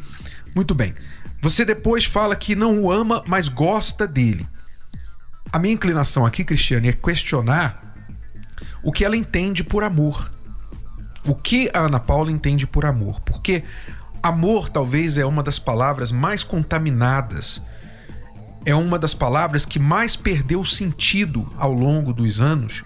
Muito 0.54 0.74
bem. 0.74 0.94
Você 1.42 1.62
depois 1.62 2.06
fala 2.06 2.34
que 2.34 2.56
não 2.56 2.82
o 2.82 2.90
ama, 2.90 3.22
mas 3.26 3.46
gosta 3.46 4.06
dele. 4.06 4.48
A 5.52 5.58
minha 5.58 5.74
inclinação 5.74 6.24
aqui, 6.24 6.42
Cristiane, 6.42 6.88
é 6.88 6.92
questionar 6.94 7.94
o 8.82 8.90
que 8.90 9.04
ela 9.04 9.14
entende 9.14 9.62
por 9.62 9.84
amor. 9.84 10.32
O 11.26 11.34
que 11.34 11.68
a 11.74 11.80
Ana 11.80 12.00
Paula 12.00 12.32
entende 12.32 12.66
por 12.66 12.86
amor? 12.86 13.20
Porque 13.20 13.62
amor 14.22 14.70
talvez 14.70 15.18
é 15.18 15.26
uma 15.26 15.42
das 15.42 15.58
palavras 15.58 16.10
mais 16.10 16.42
contaminadas 16.42 17.60
é 18.64 18.74
uma 18.74 18.98
das 18.98 19.14
palavras 19.14 19.64
que 19.64 19.78
mais 19.78 20.16
perdeu 20.16 20.64
sentido 20.64 21.48
ao 21.56 21.72
longo 21.72 22.12
dos 22.12 22.40
anos 22.40 22.82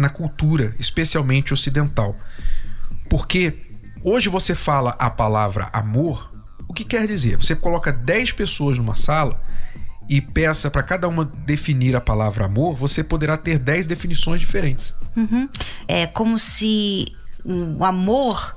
na 0.00 0.08
cultura, 0.08 0.74
especialmente 0.78 1.52
ocidental. 1.52 2.16
Porque 3.08 3.54
hoje 4.02 4.28
você 4.28 4.54
fala 4.54 4.96
a 4.98 5.10
palavra 5.10 5.68
amor, 5.72 6.32
o 6.68 6.72
que 6.72 6.84
quer 6.84 7.06
dizer? 7.06 7.36
Você 7.36 7.54
coloca 7.54 7.92
10 7.92 8.32
pessoas 8.32 8.78
numa 8.78 8.94
sala 8.94 9.40
e 10.08 10.20
peça 10.20 10.70
para 10.70 10.82
cada 10.82 11.06
uma 11.06 11.24
definir 11.24 11.94
a 11.94 12.00
palavra 12.00 12.46
amor, 12.46 12.74
você 12.74 13.04
poderá 13.04 13.36
ter 13.36 13.58
10 13.58 13.86
definições 13.86 14.40
diferentes. 14.40 14.94
Uhum. 15.16 15.48
É 15.86 16.06
como 16.06 16.38
se 16.38 17.06
o 17.44 17.84
amor 17.84 18.56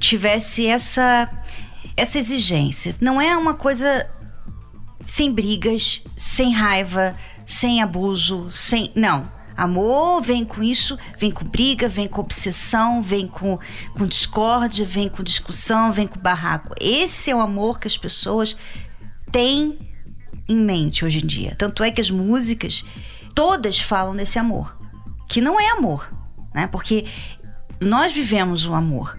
tivesse 0.00 0.66
essa 0.66 1.30
essa 1.96 2.18
exigência. 2.18 2.94
Não 3.00 3.20
é 3.20 3.36
uma 3.36 3.54
coisa 3.54 4.08
sem 5.00 5.32
brigas, 5.32 6.02
sem 6.16 6.52
raiva, 6.52 7.14
sem 7.46 7.82
abuso, 7.82 8.50
sem. 8.50 8.90
Não. 8.94 9.32
Amor 9.56 10.20
vem 10.20 10.44
com 10.44 10.62
isso, 10.62 10.98
vem 11.18 11.30
com 11.30 11.44
briga, 11.44 11.88
vem 11.88 12.08
com 12.08 12.20
obsessão, 12.20 13.00
vem 13.00 13.26
com, 13.26 13.58
com 13.96 14.06
discórdia, 14.06 14.84
vem 14.84 15.08
com 15.08 15.22
discussão, 15.22 15.92
vem 15.92 16.06
com 16.06 16.18
barraco. 16.18 16.74
Esse 16.80 17.30
é 17.30 17.36
o 17.36 17.40
amor 17.40 17.78
que 17.78 17.86
as 17.86 17.96
pessoas 17.96 18.56
têm 19.30 19.78
em 20.48 20.56
mente 20.56 21.04
hoje 21.04 21.22
em 21.22 21.26
dia. 21.26 21.54
Tanto 21.56 21.82
é 21.84 21.90
que 21.90 22.00
as 22.00 22.10
músicas 22.10 22.84
todas 23.34 23.80
falam 23.80 24.14
desse 24.14 24.38
amor, 24.38 24.76
que 25.28 25.40
não 25.40 25.58
é 25.58 25.70
amor, 25.70 26.12
né? 26.54 26.66
Porque 26.66 27.04
nós 27.80 28.12
vivemos 28.12 28.66
o 28.66 28.74
amor 28.74 29.18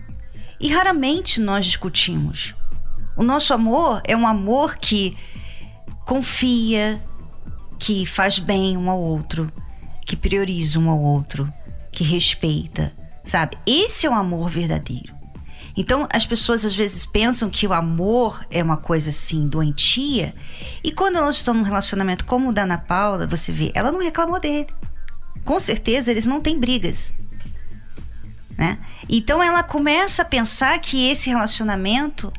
e 0.59 0.69
raramente 0.69 1.39
nós 1.39 1.65
discutimos. 1.65 2.53
O 3.17 3.23
nosso 3.23 3.53
amor 3.53 4.01
é 4.05 4.15
um 4.15 4.27
amor 4.27 4.75
que 4.75 5.15
confia, 6.05 7.01
que 7.79 8.05
faz 8.05 8.39
bem 8.39 8.77
um 8.77 8.89
ao 8.89 8.99
outro, 8.99 9.51
que 10.05 10.15
prioriza 10.15 10.79
um 10.79 10.89
ao 10.89 10.99
outro, 10.99 11.51
que 11.91 12.03
respeita, 12.03 12.93
sabe? 13.23 13.57
Esse 13.65 14.05
é 14.05 14.09
o 14.09 14.13
amor 14.13 14.49
verdadeiro. 14.49 15.15
Então, 15.77 16.07
as 16.09 16.25
pessoas 16.25 16.63
às 16.63 16.73
vezes 16.73 17.05
pensam 17.05 17.49
que 17.49 17.67
o 17.67 17.73
amor 17.73 18.45
é 18.49 18.63
uma 18.63 18.77
coisa 18.77 19.09
assim, 19.09 19.47
doentia. 19.47 20.33
E 20.81 20.91
quando 20.91 21.17
elas 21.17 21.37
estão 21.37 21.53
num 21.53 21.63
relacionamento 21.63 22.23
como 22.23 22.49
o 22.49 22.53
da 22.53 22.63
Ana 22.63 22.77
Paula, 22.77 23.27
você 23.27 23.51
vê, 23.51 23.71
ela 23.73 23.91
não 23.91 23.99
reclamou 23.99 24.39
dele. 24.39 24.67
Com 25.43 25.59
certeza, 25.59 26.11
eles 26.11 26.25
não 26.25 26.39
têm 26.39 26.57
brigas. 26.57 27.13
Né? 28.57 28.79
Então, 29.09 29.43
ela 29.43 29.63
começa 29.63 30.21
a 30.21 30.25
pensar 30.25 30.79
que 30.79 31.09
esse 31.09 31.29
relacionamento 31.29 32.31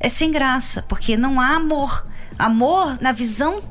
é 0.00 0.08
sem 0.08 0.30
graça, 0.30 0.82
porque 0.88 1.14
não 1.14 1.38
há 1.38 1.56
amor. 1.56 2.06
Amor 2.38 2.98
na 3.02 3.12
visão 3.12 3.62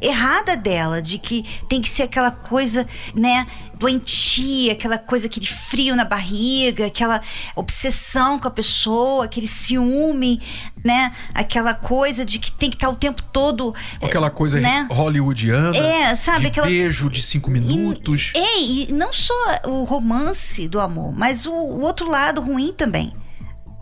errada 0.00 0.56
dela, 0.56 1.00
de 1.02 1.18
que 1.18 1.44
tem 1.68 1.80
que 1.80 1.88
ser 1.88 2.04
aquela 2.04 2.30
coisa, 2.30 2.86
né, 3.14 3.46
doentia, 3.78 4.72
aquela 4.72 4.98
coisa, 4.98 5.26
aquele 5.26 5.46
frio 5.46 5.94
na 5.94 6.04
barriga, 6.04 6.86
aquela 6.86 7.20
obsessão 7.54 8.38
com 8.38 8.48
a 8.48 8.50
pessoa, 8.50 9.24
aquele 9.24 9.46
ciúme, 9.46 10.40
né, 10.84 11.12
aquela 11.32 11.74
coisa 11.74 12.24
de 12.24 12.38
que 12.38 12.50
tem 12.50 12.70
que 12.70 12.76
estar 12.76 12.88
o 12.88 12.96
tempo 12.96 13.22
todo. 13.22 13.74
Aquela 14.02 14.30
coisa 14.30 14.60
né? 14.60 14.88
hollywoodiana. 14.90 15.76
É, 15.76 16.14
sabe? 16.14 16.42
De 16.42 16.46
aquela... 16.48 16.66
beijo 16.66 17.08
de 17.08 17.22
cinco 17.22 17.50
minutos. 17.50 18.32
E, 18.34 18.38
é, 18.38 18.62
e 18.62 18.92
não 18.92 19.12
só 19.12 19.34
o 19.64 19.84
romance 19.84 20.66
do 20.68 20.80
amor, 20.80 21.12
mas 21.16 21.46
o, 21.46 21.52
o 21.52 21.80
outro 21.80 22.10
lado 22.10 22.40
ruim 22.40 22.72
também 22.72 23.14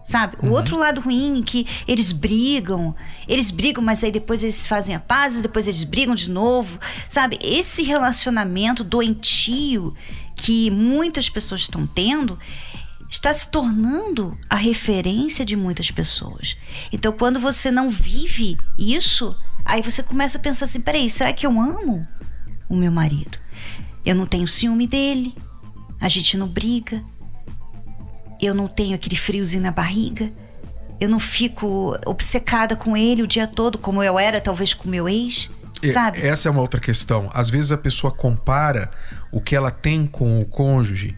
sabe? 0.07 0.37
Uhum. 0.41 0.51
O 0.51 0.53
outro 0.53 0.79
lado 0.79 1.01
ruim 1.01 1.43
que 1.45 1.67
eles 1.87 2.13
brigam, 2.13 2.95
eles 3.29 3.51
brigam, 3.51 3.83
mas 3.83 4.03
aí 4.05 4.13
depois 4.13 4.43
eles 4.43 4.67
fazem 4.67 4.95
a 4.95 5.01
paz, 5.01 5.43
depois 5.43 5.67
eles 5.67 5.83
brigam 5.83 6.15
de 6.15 6.31
novo, 6.31 6.79
sabe? 7.09 7.39
Esse 7.43 7.83
relacionamento 7.83 8.85
doentio 8.85 9.93
que 10.37 10.71
muitas 10.71 11.29
pessoas 11.29 11.63
estão 11.63 11.87
tendo 11.87 12.39
está 13.11 13.33
se 13.35 13.49
tornando 13.49 14.39
a 14.49 14.57
referência 14.57 15.45
de 15.45 15.57
muitas 15.57 15.91
pessoas. 15.91 16.57
Então, 16.93 17.13
quando 17.13 17.41
você 17.41 17.71
não 17.71 17.91
vive 17.91 18.57
isso, 18.79 19.37
aí 19.67 19.83
você 19.83 20.03
começa 20.03 20.39
a 20.39 20.41
pensar 20.41 20.67
assim: 20.67 20.81
peraí, 20.81 21.11
será 21.11 21.33
que 21.33 21.47
eu 21.47 21.61
amo 21.61 22.07
o 22.69 22.77
meu 22.77 22.93
marido? 22.93 23.39
Eu 24.05 24.15
não 24.15 24.27
tenho 24.27 24.47
ciúme 24.47 24.87
dele, 24.87 25.35
a 26.01 26.09
gente 26.09 26.37
não 26.37 26.47
briga, 26.47 27.05
eu 28.41 28.55
não 28.55 28.69
tenho 28.69 28.95
aquele 28.95 29.17
friozinho 29.17 29.63
na 29.63 29.71
barriga, 29.71 30.33
eu 31.01 31.09
não 31.09 31.21
fico 31.21 31.97
obcecada 32.07 32.75
com 32.75 32.97
ele 32.97 33.23
o 33.23 33.27
dia 33.27 33.47
todo, 33.47 33.79
como 33.79 34.03
eu 34.03 34.19
era 34.19 34.41
talvez 34.41 34.73
com 34.75 34.89
meu 34.89 35.09
ex. 35.09 35.51
Sabe? 35.93 36.27
Essa 36.27 36.49
é 36.49 36.51
uma 36.51 36.63
outra 36.63 36.81
questão. 36.81 37.31
Às 37.35 37.51
vezes 37.51 37.71
a 37.71 37.77
pessoa 37.77 38.11
compara 38.11 38.91
o 39.31 39.41
que 39.41 39.55
ela 39.55 39.71
tem 39.71 40.07
com 40.07 40.41
o 40.41 40.45
cônjuge 40.47 41.15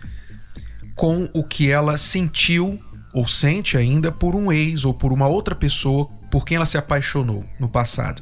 com 0.98 1.28
o 1.32 1.44
que 1.44 1.70
ela 1.70 1.96
sentiu 1.96 2.82
ou 3.14 3.26
sente 3.26 3.76
ainda 3.76 4.10
por 4.10 4.34
um 4.34 4.52
ex 4.52 4.84
ou 4.84 4.92
por 4.92 5.12
uma 5.12 5.28
outra 5.28 5.54
pessoa 5.54 6.08
por 6.28 6.44
quem 6.44 6.56
ela 6.56 6.66
se 6.66 6.76
apaixonou 6.76 7.44
no 7.58 7.68
passado. 7.68 8.20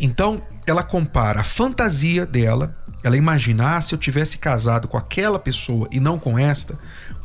Então, 0.00 0.42
ela 0.66 0.82
compara 0.82 1.40
a 1.40 1.44
fantasia 1.44 2.24
dela, 2.24 2.74
ela 3.04 3.18
imagina, 3.18 3.76
ah, 3.76 3.80
se 3.82 3.94
eu 3.94 3.98
tivesse 3.98 4.38
casado 4.38 4.88
com 4.88 4.96
aquela 4.96 5.38
pessoa 5.38 5.86
e 5.92 6.00
não 6.00 6.18
com 6.18 6.38
esta, 6.38 6.78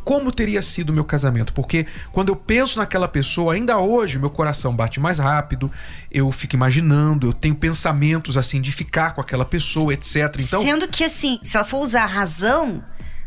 como 0.03 0.29
teria 0.29 0.61
sido 0.61 0.89
o 0.89 0.93
meu 0.93 1.05
casamento, 1.05 1.53
porque 1.53 1.85
quando 2.11 2.29
eu 2.29 2.35
penso 2.35 2.79
naquela 2.79 3.07
pessoa, 3.07 3.53
ainda 3.53 3.77
hoje 3.77 4.19
meu 4.19 4.29
coração 4.29 4.75
bate 4.75 4.99
mais 4.99 5.19
rápido, 5.19 5.71
eu 6.11 6.29
fico 6.33 6.53
imaginando, 6.53 7.27
eu 7.27 7.33
tenho 7.33 7.55
pensamentos 7.55 8.37
assim 8.37 8.59
de 8.59 8.73
ficar 8.73 9.15
com 9.15 9.21
aquela 9.21 9.45
pessoa, 9.45 9.93
etc. 9.93 10.35
Então, 10.39 10.61
sendo 10.61 10.85
que 10.87 11.05
assim, 11.05 11.39
se 11.41 11.55
ela 11.55 11.65
for 11.65 11.79
usar 11.79 12.03
a 12.03 12.07
razão, 12.07 12.83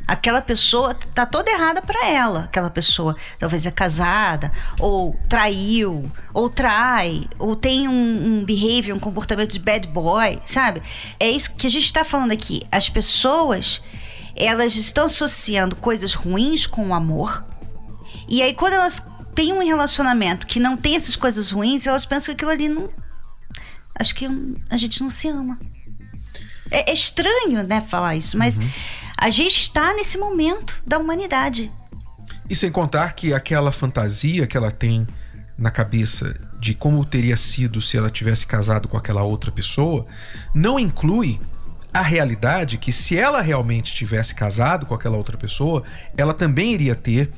aquela 0.07 0.43
pessoa 0.43 0.95
tá 0.95 1.25
toda 1.27 1.51
errada 1.51 1.81
para 1.83 2.09
ela. 2.09 2.45
Aquela 2.45 2.71
pessoa 2.71 3.17
talvez 3.39 3.67
é 3.67 3.71
casada, 3.71 4.53
ou 4.79 5.17
traiu, 5.29 6.11
ou 6.33 6.49
trai, 6.49 7.25
ou 7.39 7.57
tem 7.57 7.89
um, 7.89 8.41
um 8.41 8.45
behavior, 8.45 8.97
um 8.97 9.01
comportamento 9.01 9.53
de 9.53 9.61
bad 9.61 9.87
boy, 9.89 10.39
sabe? 10.45 10.83
É 11.19 11.31
isso 11.31 11.53
que 11.53 11.67
a 11.67 11.71
gente 11.71 11.85
está 11.85 12.05
falando 12.05 12.33
aqui. 12.33 12.63
As 12.71 12.89
pessoas 12.89 13.83
elas 14.37 14.77
estão 14.77 15.07
associando 15.07 15.77
coisas 15.77 16.15
ruins 16.15 16.67
com 16.67 16.89
o 16.89 16.95
amor. 16.95 17.45
E 18.29 18.43
aí, 18.43 18.55
quando 18.55 18.75
elas 18.75 19.03
têm 19.35 19.53
um 19.53 19.65
relacionamento 19.65 20.47
que 20.47 20.61
não 20.61 20.77
tem 20.77 20.97
essas 20.97 21.17
coisas 21.17 21.51
ruins, 21.51 21.87
elas 21.87 22.07
pensam 22.07 22.27
que 22.27 22.33
aquilo 22.33 22.51
ali 22.51 22.69
não. 22.69 22.89
Acho 23.95 24.15
que 24.15 24.27
a 24.71 24.77
gente 24.77 25.03
não 25.03 25.11
se 25.11 25.29
ama. 25.29 25.59
É, 26.71 26.91
é 26.91 26.95
estranho, 26.95 27.62
né, 27.62 27.83
falar 27.83 28.17
isso, 28.17 28.38
mas 28.38 28.59
uhum. 28.59 28.71
A 29.23 29.31
gente 29.31 29.61
está 29.61 29.95
nesse 29.95 30.19
momento 30.19 30.83
da 30.85 30.99
humanidade. 30.99 31.71
E 32.51 32.57
sem 32.57 32.73
contar 32.73 33.13
que 33.13 33.33
aquela 33.33 33.71
fantasia 33.71 34.49
que 34.49 34.57
ela 34.57 34.73
tem 34.73 35.07
na 35.57 35.71
cabeça 35.71 36.35
de 36.59 36.75
como 36.75 37.05
teria 37.05 37.37
sido 37.37 37.81
se 37.81 37.97
ela 37.97 38.11
tivesse 38.11 38.45
casado 38.45 38.89
com 38.89 38.97
aquela 38.97 39.23
outra 39.23 39.53
pessoa 39.53 40.07
não 40.53 40.77
inclui 40.77 41.39
a 41.95 42.03
realidade 42.03 42.79
que 42.79 42.91
se 42.91 43.17
ela 43.17 43.41
realmente 43.41 43.95
tivesse 43.95 44.35
casado 44.35 44.87
com 44.87 44.95
aquela 44.95 45.17
outra 45.17 45.37
pessoa, 45.37 45.85
ela 46.17 46.35
também 46.35 46.73
iria 46.73 46.97
ter 46.97 47.31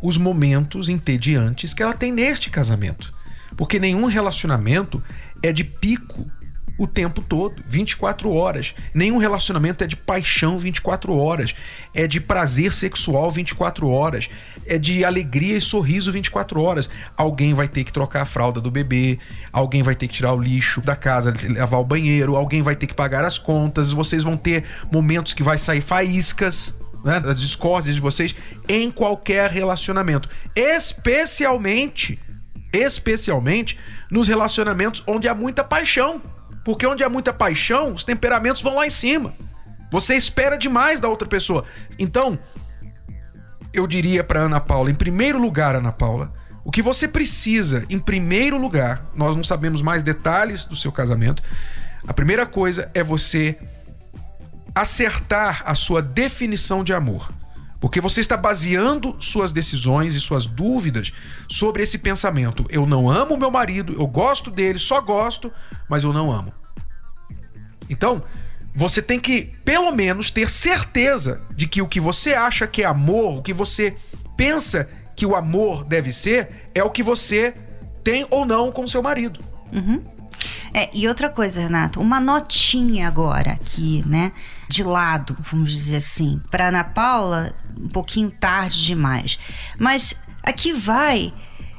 os 0.00 0.16
momentos 0.16 0.88
entediantes 0.88 1.74
que 1.74 1.82
ela 1.82 1.94
tem 1.94 2.12
neste 2.12 2.48
casamento. 2.48 3.12
Porque 3.56 3.80
nenhum 3.80 4.06
relacionamento 4.06 5.02
é 5.42 5.52
de 5.52 5.64
pico 5.64 6.30
o 6.76 6.86
tempo 6.86 7.20
todo, 7.20 7.62
24 7.66 8.30
horas. 8.32 8.74
Nenhum 8.92 9.18
relacionamento 9.18 9.84
é 9.84 9.86
de 9.86 9.96
paixão 9.96 10.58
24 10.58 11.16
horas, 11.16 11.54
é 11.94 12.06
de 12.06 12.20
prazer 12.20 12.72
sexual 12.72 13.30
24 13.30 13.88
horas, 13.88 14.28
é 14.66 14.78
de 14.78 15.04
alegria 15.04 15.56
e 15.56 15.60
sorriso 15.60 16.10
24 16.10 16.60
horas. 16.60 16.90
Alguém 17.16 17.54
vai 17.54 17.68
ter 17.68 17.84
que 17.84 17.92
trocar 17.92 18.22
a 18.22 18.26
fralda 18.26 18.60
do 18.60 18.70
bebê, 18.70 19.18
alguém 19.52 19.82
vai 19.82 19.94
ter 19.94 20.08
que 20.08 20.14
tirar 20.14 20.32
o 20.32 20.40
lixo 20.40 20.80
da 20.80 20.96
casa, 20.96 21.32
lavar 21.56 21.80
o 21.80 21.84
banheiro, 21.84 22.36
alguém 22.36 22.62
vai 22.62 22.74
ter 22.74 22.86
que 22.86 22.94
pagar 22.94 23.24
as 23.24 23.38
contas, 23.38 23.90
vocês 23.90 24.24
vão 24.24 24.36
ter 24.36 24.64
momentos 24.90 25.32
que 25.32 25.42
vai 25.42 25.58
sair 25.58 25.80
faíscas, 25.80 26.74
né, 27.04 27.20
das 27.20 27.40
discórdias 27.40 27.94
de 27.94 28.00
vocês 28.00 28.34
em 28.68 28.90
qualquer 28.90 29.50
relacionamento, 29.50 30.28
especialmente 30.56 32.18
especialmente 32.74 33.78
nos 34.10 34.26
relacionamentos 34.26 35.02
onde 35.06 35.28
há 35.28 35.34
muita 35.34 35.62
paixão. 35.62 36.20
Porque 36.64 36.86
onde 36.86 37.04
há 37.04 37.08
muita 37.08 37.32
paixão, 37.32 37.92
os 37.92 38.04
temperamentos 38.04 38.62
vão 38.62 38.76
lá 38.76 38.86
em 38.86 38.90
cima. 38.90 39.34
Você 39.90 40.16
espera 40.16 40.56
demais 40.56 40.98
da 40.98 41.08
outra 41.08 41.28
pessoa. 41.28 41.64
Então, 41.98 42.38
eu 43.72 43.86
diria 43.86 44.24
para 44.24 44.40
Ana 44.40 44.60
Paula, 44.60 44.90
em 44.90 44.94
primeiro 44.94 45.38
lugar, 45.38 45.76
Ana 45.76 45.92
Paula, 45.92 46.32
o 46.64 46.70
que 46.70 46.80
você 46.80 47.06
precisa, 47.06 47.84
em 47.90 47.98
primeiro 47.98 48.56
lugar, 48.56 49.04
nós 49.14 49.36
não 49.36 49.44
sabemos 49.44 49.82
mais 49.82 50.02
detalhes 50.02 50.64
do 50.64 50.74
seu 50.74 50.90
casamento. 50.90 51.42
A 52.08 52.14
primeira 52.14 52.46
coisa 52.46 52.90
é 52.94 53.02
você 53.02 53.58
acertar 54.74 55.62
a 55.66 55.74
sua 55.74 56.00
definição 56.00 56.82
de 56.82 56.94
amor. 56.94 57.30
Porque 57.84 58.00
você 58.00 58.20
está 58.22 58.34
baseando 58.34 59.14
suas 59.18 59.52
decisões 59.52 60.14
e 60.14 60.20
suas 60.20 60.46
dúvidas 60.46 61.12
sobre 61.46 61.82
esse 61.82 61.98
pensamento. 61.98 62.64
Eu 62.70 62.86
não 62.86 63.10
amo 63.10 63.36
meu 63.36 63.50
marido, 63.50 63.92
eu 63.92 64.06
gosto 64.06 64.50
dele, 64.50 64.78
só 64.78 65.02
gosto, 65.02 65.52
mas 65.86 66.02
eu 66.02 66.10
não 66.10 66.32
amo. 66.32 66.50
Então, 67.90 68.22
você 68.74 69.02
tem 69.02 69.20
que, 69.20 69.52
pelo 69.66 69.92
menos, 69.92 70.30
ter 70.30 70.48
certeza 70.48 71.42
de 71.54 71.66
que 71.66 71.82
o 71.82 71.86
que 71.86 72.00
você 72.00 72.32
acha 72.32 72.66
que 72.66 72.82
é 72.82 72.86
amor, 72.86 73.40
o 73.40 73.42
que 73.42 73.52
você 73.52 73.94
pensa 74.34 74.88
que 75.14 75.26
o 75.26 75.36
amor 75.36 75.84
deve 75.84 76.10
ser, 76.10 76.70
é 76.74 76.82
o 76.82 76.88
que 76.88 77.02
você 77.02 77.52
tem 78.02 78.26
ou 78.30 78.46
não 78.46 78.72
com 78.72 78.86
seu 78.86 79.02
marido. 79.02 79.40
Uhum. 79.70 80.02
É, 80.72 80.88
e 80.94 81.06
outra 81.06 81.28
coisa, 81.28 81.60
Renato, 81.60 82.00
uma 82.00 82.18
notinha 82.18 83.06
agora 83.06 83.52
aqui, 83.52 84.02
né? 84.06 84.32
De 84.74 84.82
lado, 84.82 85.36
vamos 85.48 85.70
dizer 85.70 85.94
assim. 85.94 86.42
Para 86.50 86.66
Ana 86.66 86.82
Paula, 86.82 87.54
um 87.78 87.86
pouquinho 87.86 88.28
tarde 88.28 88.84
demais. 88.84 89.38
Mas 89.78 90.16
aqui 90.42 90.72
vai 90.72 91.32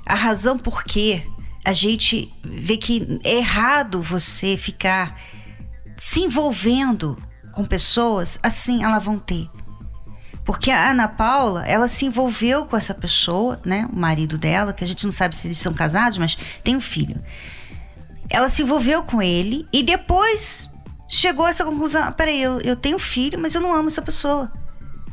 a 0.06 0.16
razão 0.16 0.58
por 0.58 0.82
que 0.86 1.22
a 1.66 1.74
gente 1.74 2.32
vê 2.42 2.78
que 2.78 3.20
é 3.26 3.36
errado 3.36 4.02
você 4.02 4.56
ficar 4.56 5.20
se 5.98 6.22
envolvendo 6.22 7.22
com 7.52 7.66
pessoas 7.66 8.40
assim 8.42 8.82
elas 8.82 9.04
vão 9.04 9.20
ter. 9.20 9.50
Porque 10.46 10.72
a 10.72 10.92
Ana 10.92 11.10
Paula, 11.10 11.66
ela 11.66 11.90
se 11.90 12.06
envolveu 12.06 12.66
com 12.66 12.78
essa 12.78 12.94
pessoa, 12.94 13.60
né? 13.66 13.90
O 13.92 13.96
marido 14.00 14.38
dela, 14.38 14.72
que 14.72 14.86
a 14.86 14.88
gente 14.88 15.04
não 15.04 15.12
sabe 15.12 15.36
se 15.36 15.48
eles 15.48 15.58
são 15.58 15.74
casados, 15.74 16.18
mas 16.18 16.38
tem 16.64 16.78
um 16.78 16.82
filho. 16.82 17.22
Ela 18.30 18.48
se 18.48 18.62
envolveu 18.62 19.04
com 19.04 19.22
ele 19.22 19.68
e 19.74 19.84
depois 19.84 20.70
chegou 21.16 21.46
a 21.46 21.50
essa 21.50 21.66
conclusão: 21.66 22.04
ah, 22.04 22.12
peraí, 22.12 22.42
eu, 22.42 22.60
eu 22.62 22.76
tenho 22.76 23.00
filho, 23.00 23.40
mas 23.40 23.56
eu 23.56 23.62
não 23.62 23.74
amo 23.74 23.88
essa 23.88 24.02
pessoa. 24.02 24.52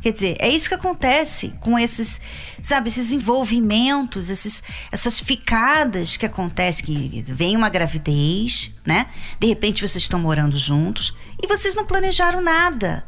Quer 0.01 0.11
dizer, 0.11 0.35
é 0.39 0.49
isso 0.49 0.67
que 0.67 0.75
acontece 0.75 1.53
com 1.61 1.79
esses, 1.79 2.19
sabe, 2.61 2.89
esses 2.89 3.13
envolvimentos, 3.13 4.29
esses, 4.29 4.61
essas 4.91 5.17
ficadas 5.17 6.17
que 6.17 6.25
acontecem, 6.25 6.85
que 6.85 7.23
vem 7.31 7.55
uma 7.55 7.69
gravidez, 7.69 8.71
né? 8.85 9.07
De 9.39 9.47
repente 9.47 9.81
vocês 9.81 10.03
estão 10.03 10.19
morando 10.19 10.57
juntos 10.57 11.13
e 11.41 11.47
vocês 11.47 11.73
não 11.73 11.85
planejaram 11.85 12.41
nada. 12.41 13.07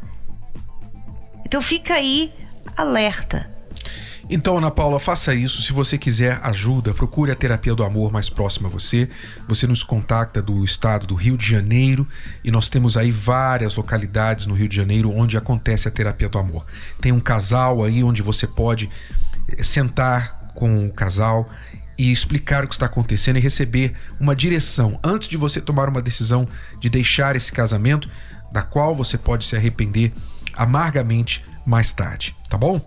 Então 1.46 1.62
fica 1.62 1.96
aí 1.96 2.34
alerta. 2.78 3.55
Então, 4.28 4.58
Ana 4.58 4.72
Paula, 4.72 5.00
faça 5.00 5.36
isso. 5.36 5.62
Se 5.62 5.72
você 5.72 5.98
quiser 5.98 6.40
ajuda, 6.42 6.94
procure 6.94 7.32
a 7.32 7.36
terapia 7.36 7.76
do 7.76 7.84
amor 7.84 8.12
mais 8.12 8.28
próxima 8.28 8.68
a 8.68 8.72
você. 8.72 9.08
Você 9.48 9.68
nos 9.68 9.84
contacta 9.84 10.42
do 10.42 10.64
estado 10.64 11.06
do 11.06 11.14
Rio 11.14 11.38
de 11.38 11.48
Janeiro 11.48 12.08
e 12.44 12.50
nós 12.50 12.68
temos 12.68 12.98
aí 12.98 13.12
várias 13.12 13.76
localidades 13.76 14.48
no 14.48 14.56
Rio 14.56 14.68
de 14.68 14.76
Janeiro 14.76 15.12
onde 15.16 15.38
acontece 15.38 15.88
a 15.88 15.92
terapia 15.92 16.28
do 16.28 16.40
amor. 16.40 16.66
Tem 17.00 17.12
um 17.12 17.20
casal 17.20 17.84
aí 17.84 18.04
onde 18.04 18.24
você 18.24 18.48
pode 18.48 18.90
eh, 19.50 19.62
sentar 19.62 20.52
com 20.56 20.88
o 20.88 20.92
casal 20.92 21.48
e 21.98 22.12
explicar 22.12 22.66
o 22.66 22.68
que 22.68 22.74
está 22.74 22.88
acontecendo 22.88 23.38
e 23.38 23.42
receber 23.42 23.94
uma 24.20 24.36
direção 24.36 25.00
antes 25.04 25.28
de 25.28 25.38
você 25.38 25.62
tomar 25.62 25.88
uma 25.88 26.02
decisão 26.02 26.48
de 26.80 26.90
deixar 26.90 27.36
esse 27.36 27.52
casamento, 27.52 28.10
da 28.52 28.64
qual 28.64 28.96
você 28.96 29.18
pode 29.18 29.46
se 29.46 29.56
arrepender 29.56 30.14
amargamente 30.56 31.44
mais 31.66 31.92
tarde, 31.94 32.36
tá 32.50 32.58
bom? 32.58 32.82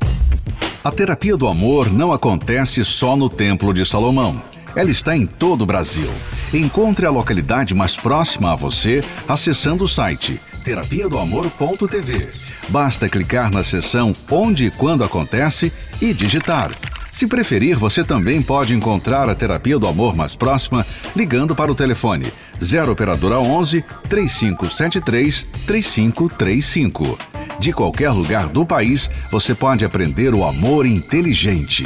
A 0.85 0.93
terapia 0.93 1.37
do 1.37 1.49
amor 1.49 1.93
não 1.93 2.13
acontece 2.13 2.85
só 2.85 3.17
no 3.17 3.29
Templo 3.29 3.75
de 3.75 3.85
Salomão. 3.85 4.41
Ela 4.77 4.91
está 4.91 5.17
em 5.17 5.27
todo 5.27 5.63
o 5.63 5.67
Brasil. 5.67 6.09
Encontre 6.55 7.05
a 7.05 7.11
localidade 7.11 7.75
mais 7.75 7.97
próxima 7.97 8.53
a 8.53 8.55
você 8.55 9.03
acessando 9.27 9.85
o 9.85 9.89
site 9.89 10.41
terapia 10.63 11.09
do 11.09 11.19
amor.tv. 11.19 12.31
Basta 12.69 13.09
clicar 13.09 13.51
na 13.51 13.65
seção 13.65 14.15
Onde 14.31 14.67
e 14.67 14.71
Quando 14.71 15.03
Acontece 15.03 15.73
e 16.01 16.15
digitar. 16.15 16.71
Se 17.13 17.27
preferir, 17.27 17.77
você 17.77 18.05
também 18.05 18.41
pode 18.41 18.73
encontrar 18.73 19.29
a 19.29 19.35
terapia 19.35 19.79
do 19.79 19.89
amor 19.89 20.15
mais 20.15 20.37
próxima 20.37 20.87
ligando 21.17 21.57
para 21.57 21.73
o 21.73 21.75
telefone 21.75 22.33
0 22.63 22.93
operadora 22.93 23.41
11 23.41 23.85
3573 24.09 25.45
3535. 25.67 27.19
De 27.59 27.73
qualquer 27.73 28.11
lugar 28.11 28.49
do 28.49 28.65
país, 28.65 29.11
você 29.31 29.55
pode 29.55 29.85
aprender 29.85 30.33
o 30.35 30.45
amor 30.45 30.87
inteligente. 30.87 31.83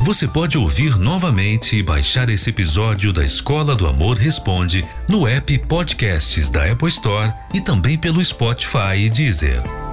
Você 0.00 0.26
pode 0.26 0.56
ouvir 0.56 0.96
novamente 0.96 1.76
e 1.76 1.82
baixar 1.82 2.30
esse 2.30 2.48
episódio 2.48 3.12
da 3.12 3.24
Escola 3.24 3.76
do 3.76 3.86
Amor 3.86 4.16
Responde 4.16 4.82
no 5.08 5.26
app 5.26 5.58
Podcasts 5.66 6.50
da 6.50 6.70
Apple 6.70 6.88
Store 6.88 7.34
e 7.52 7.60
também 7.60 7.98
pelo 7.98 8.24
Spotify 8.24 8.96
e 8.96 9.10
Deezer. 9.10 9.87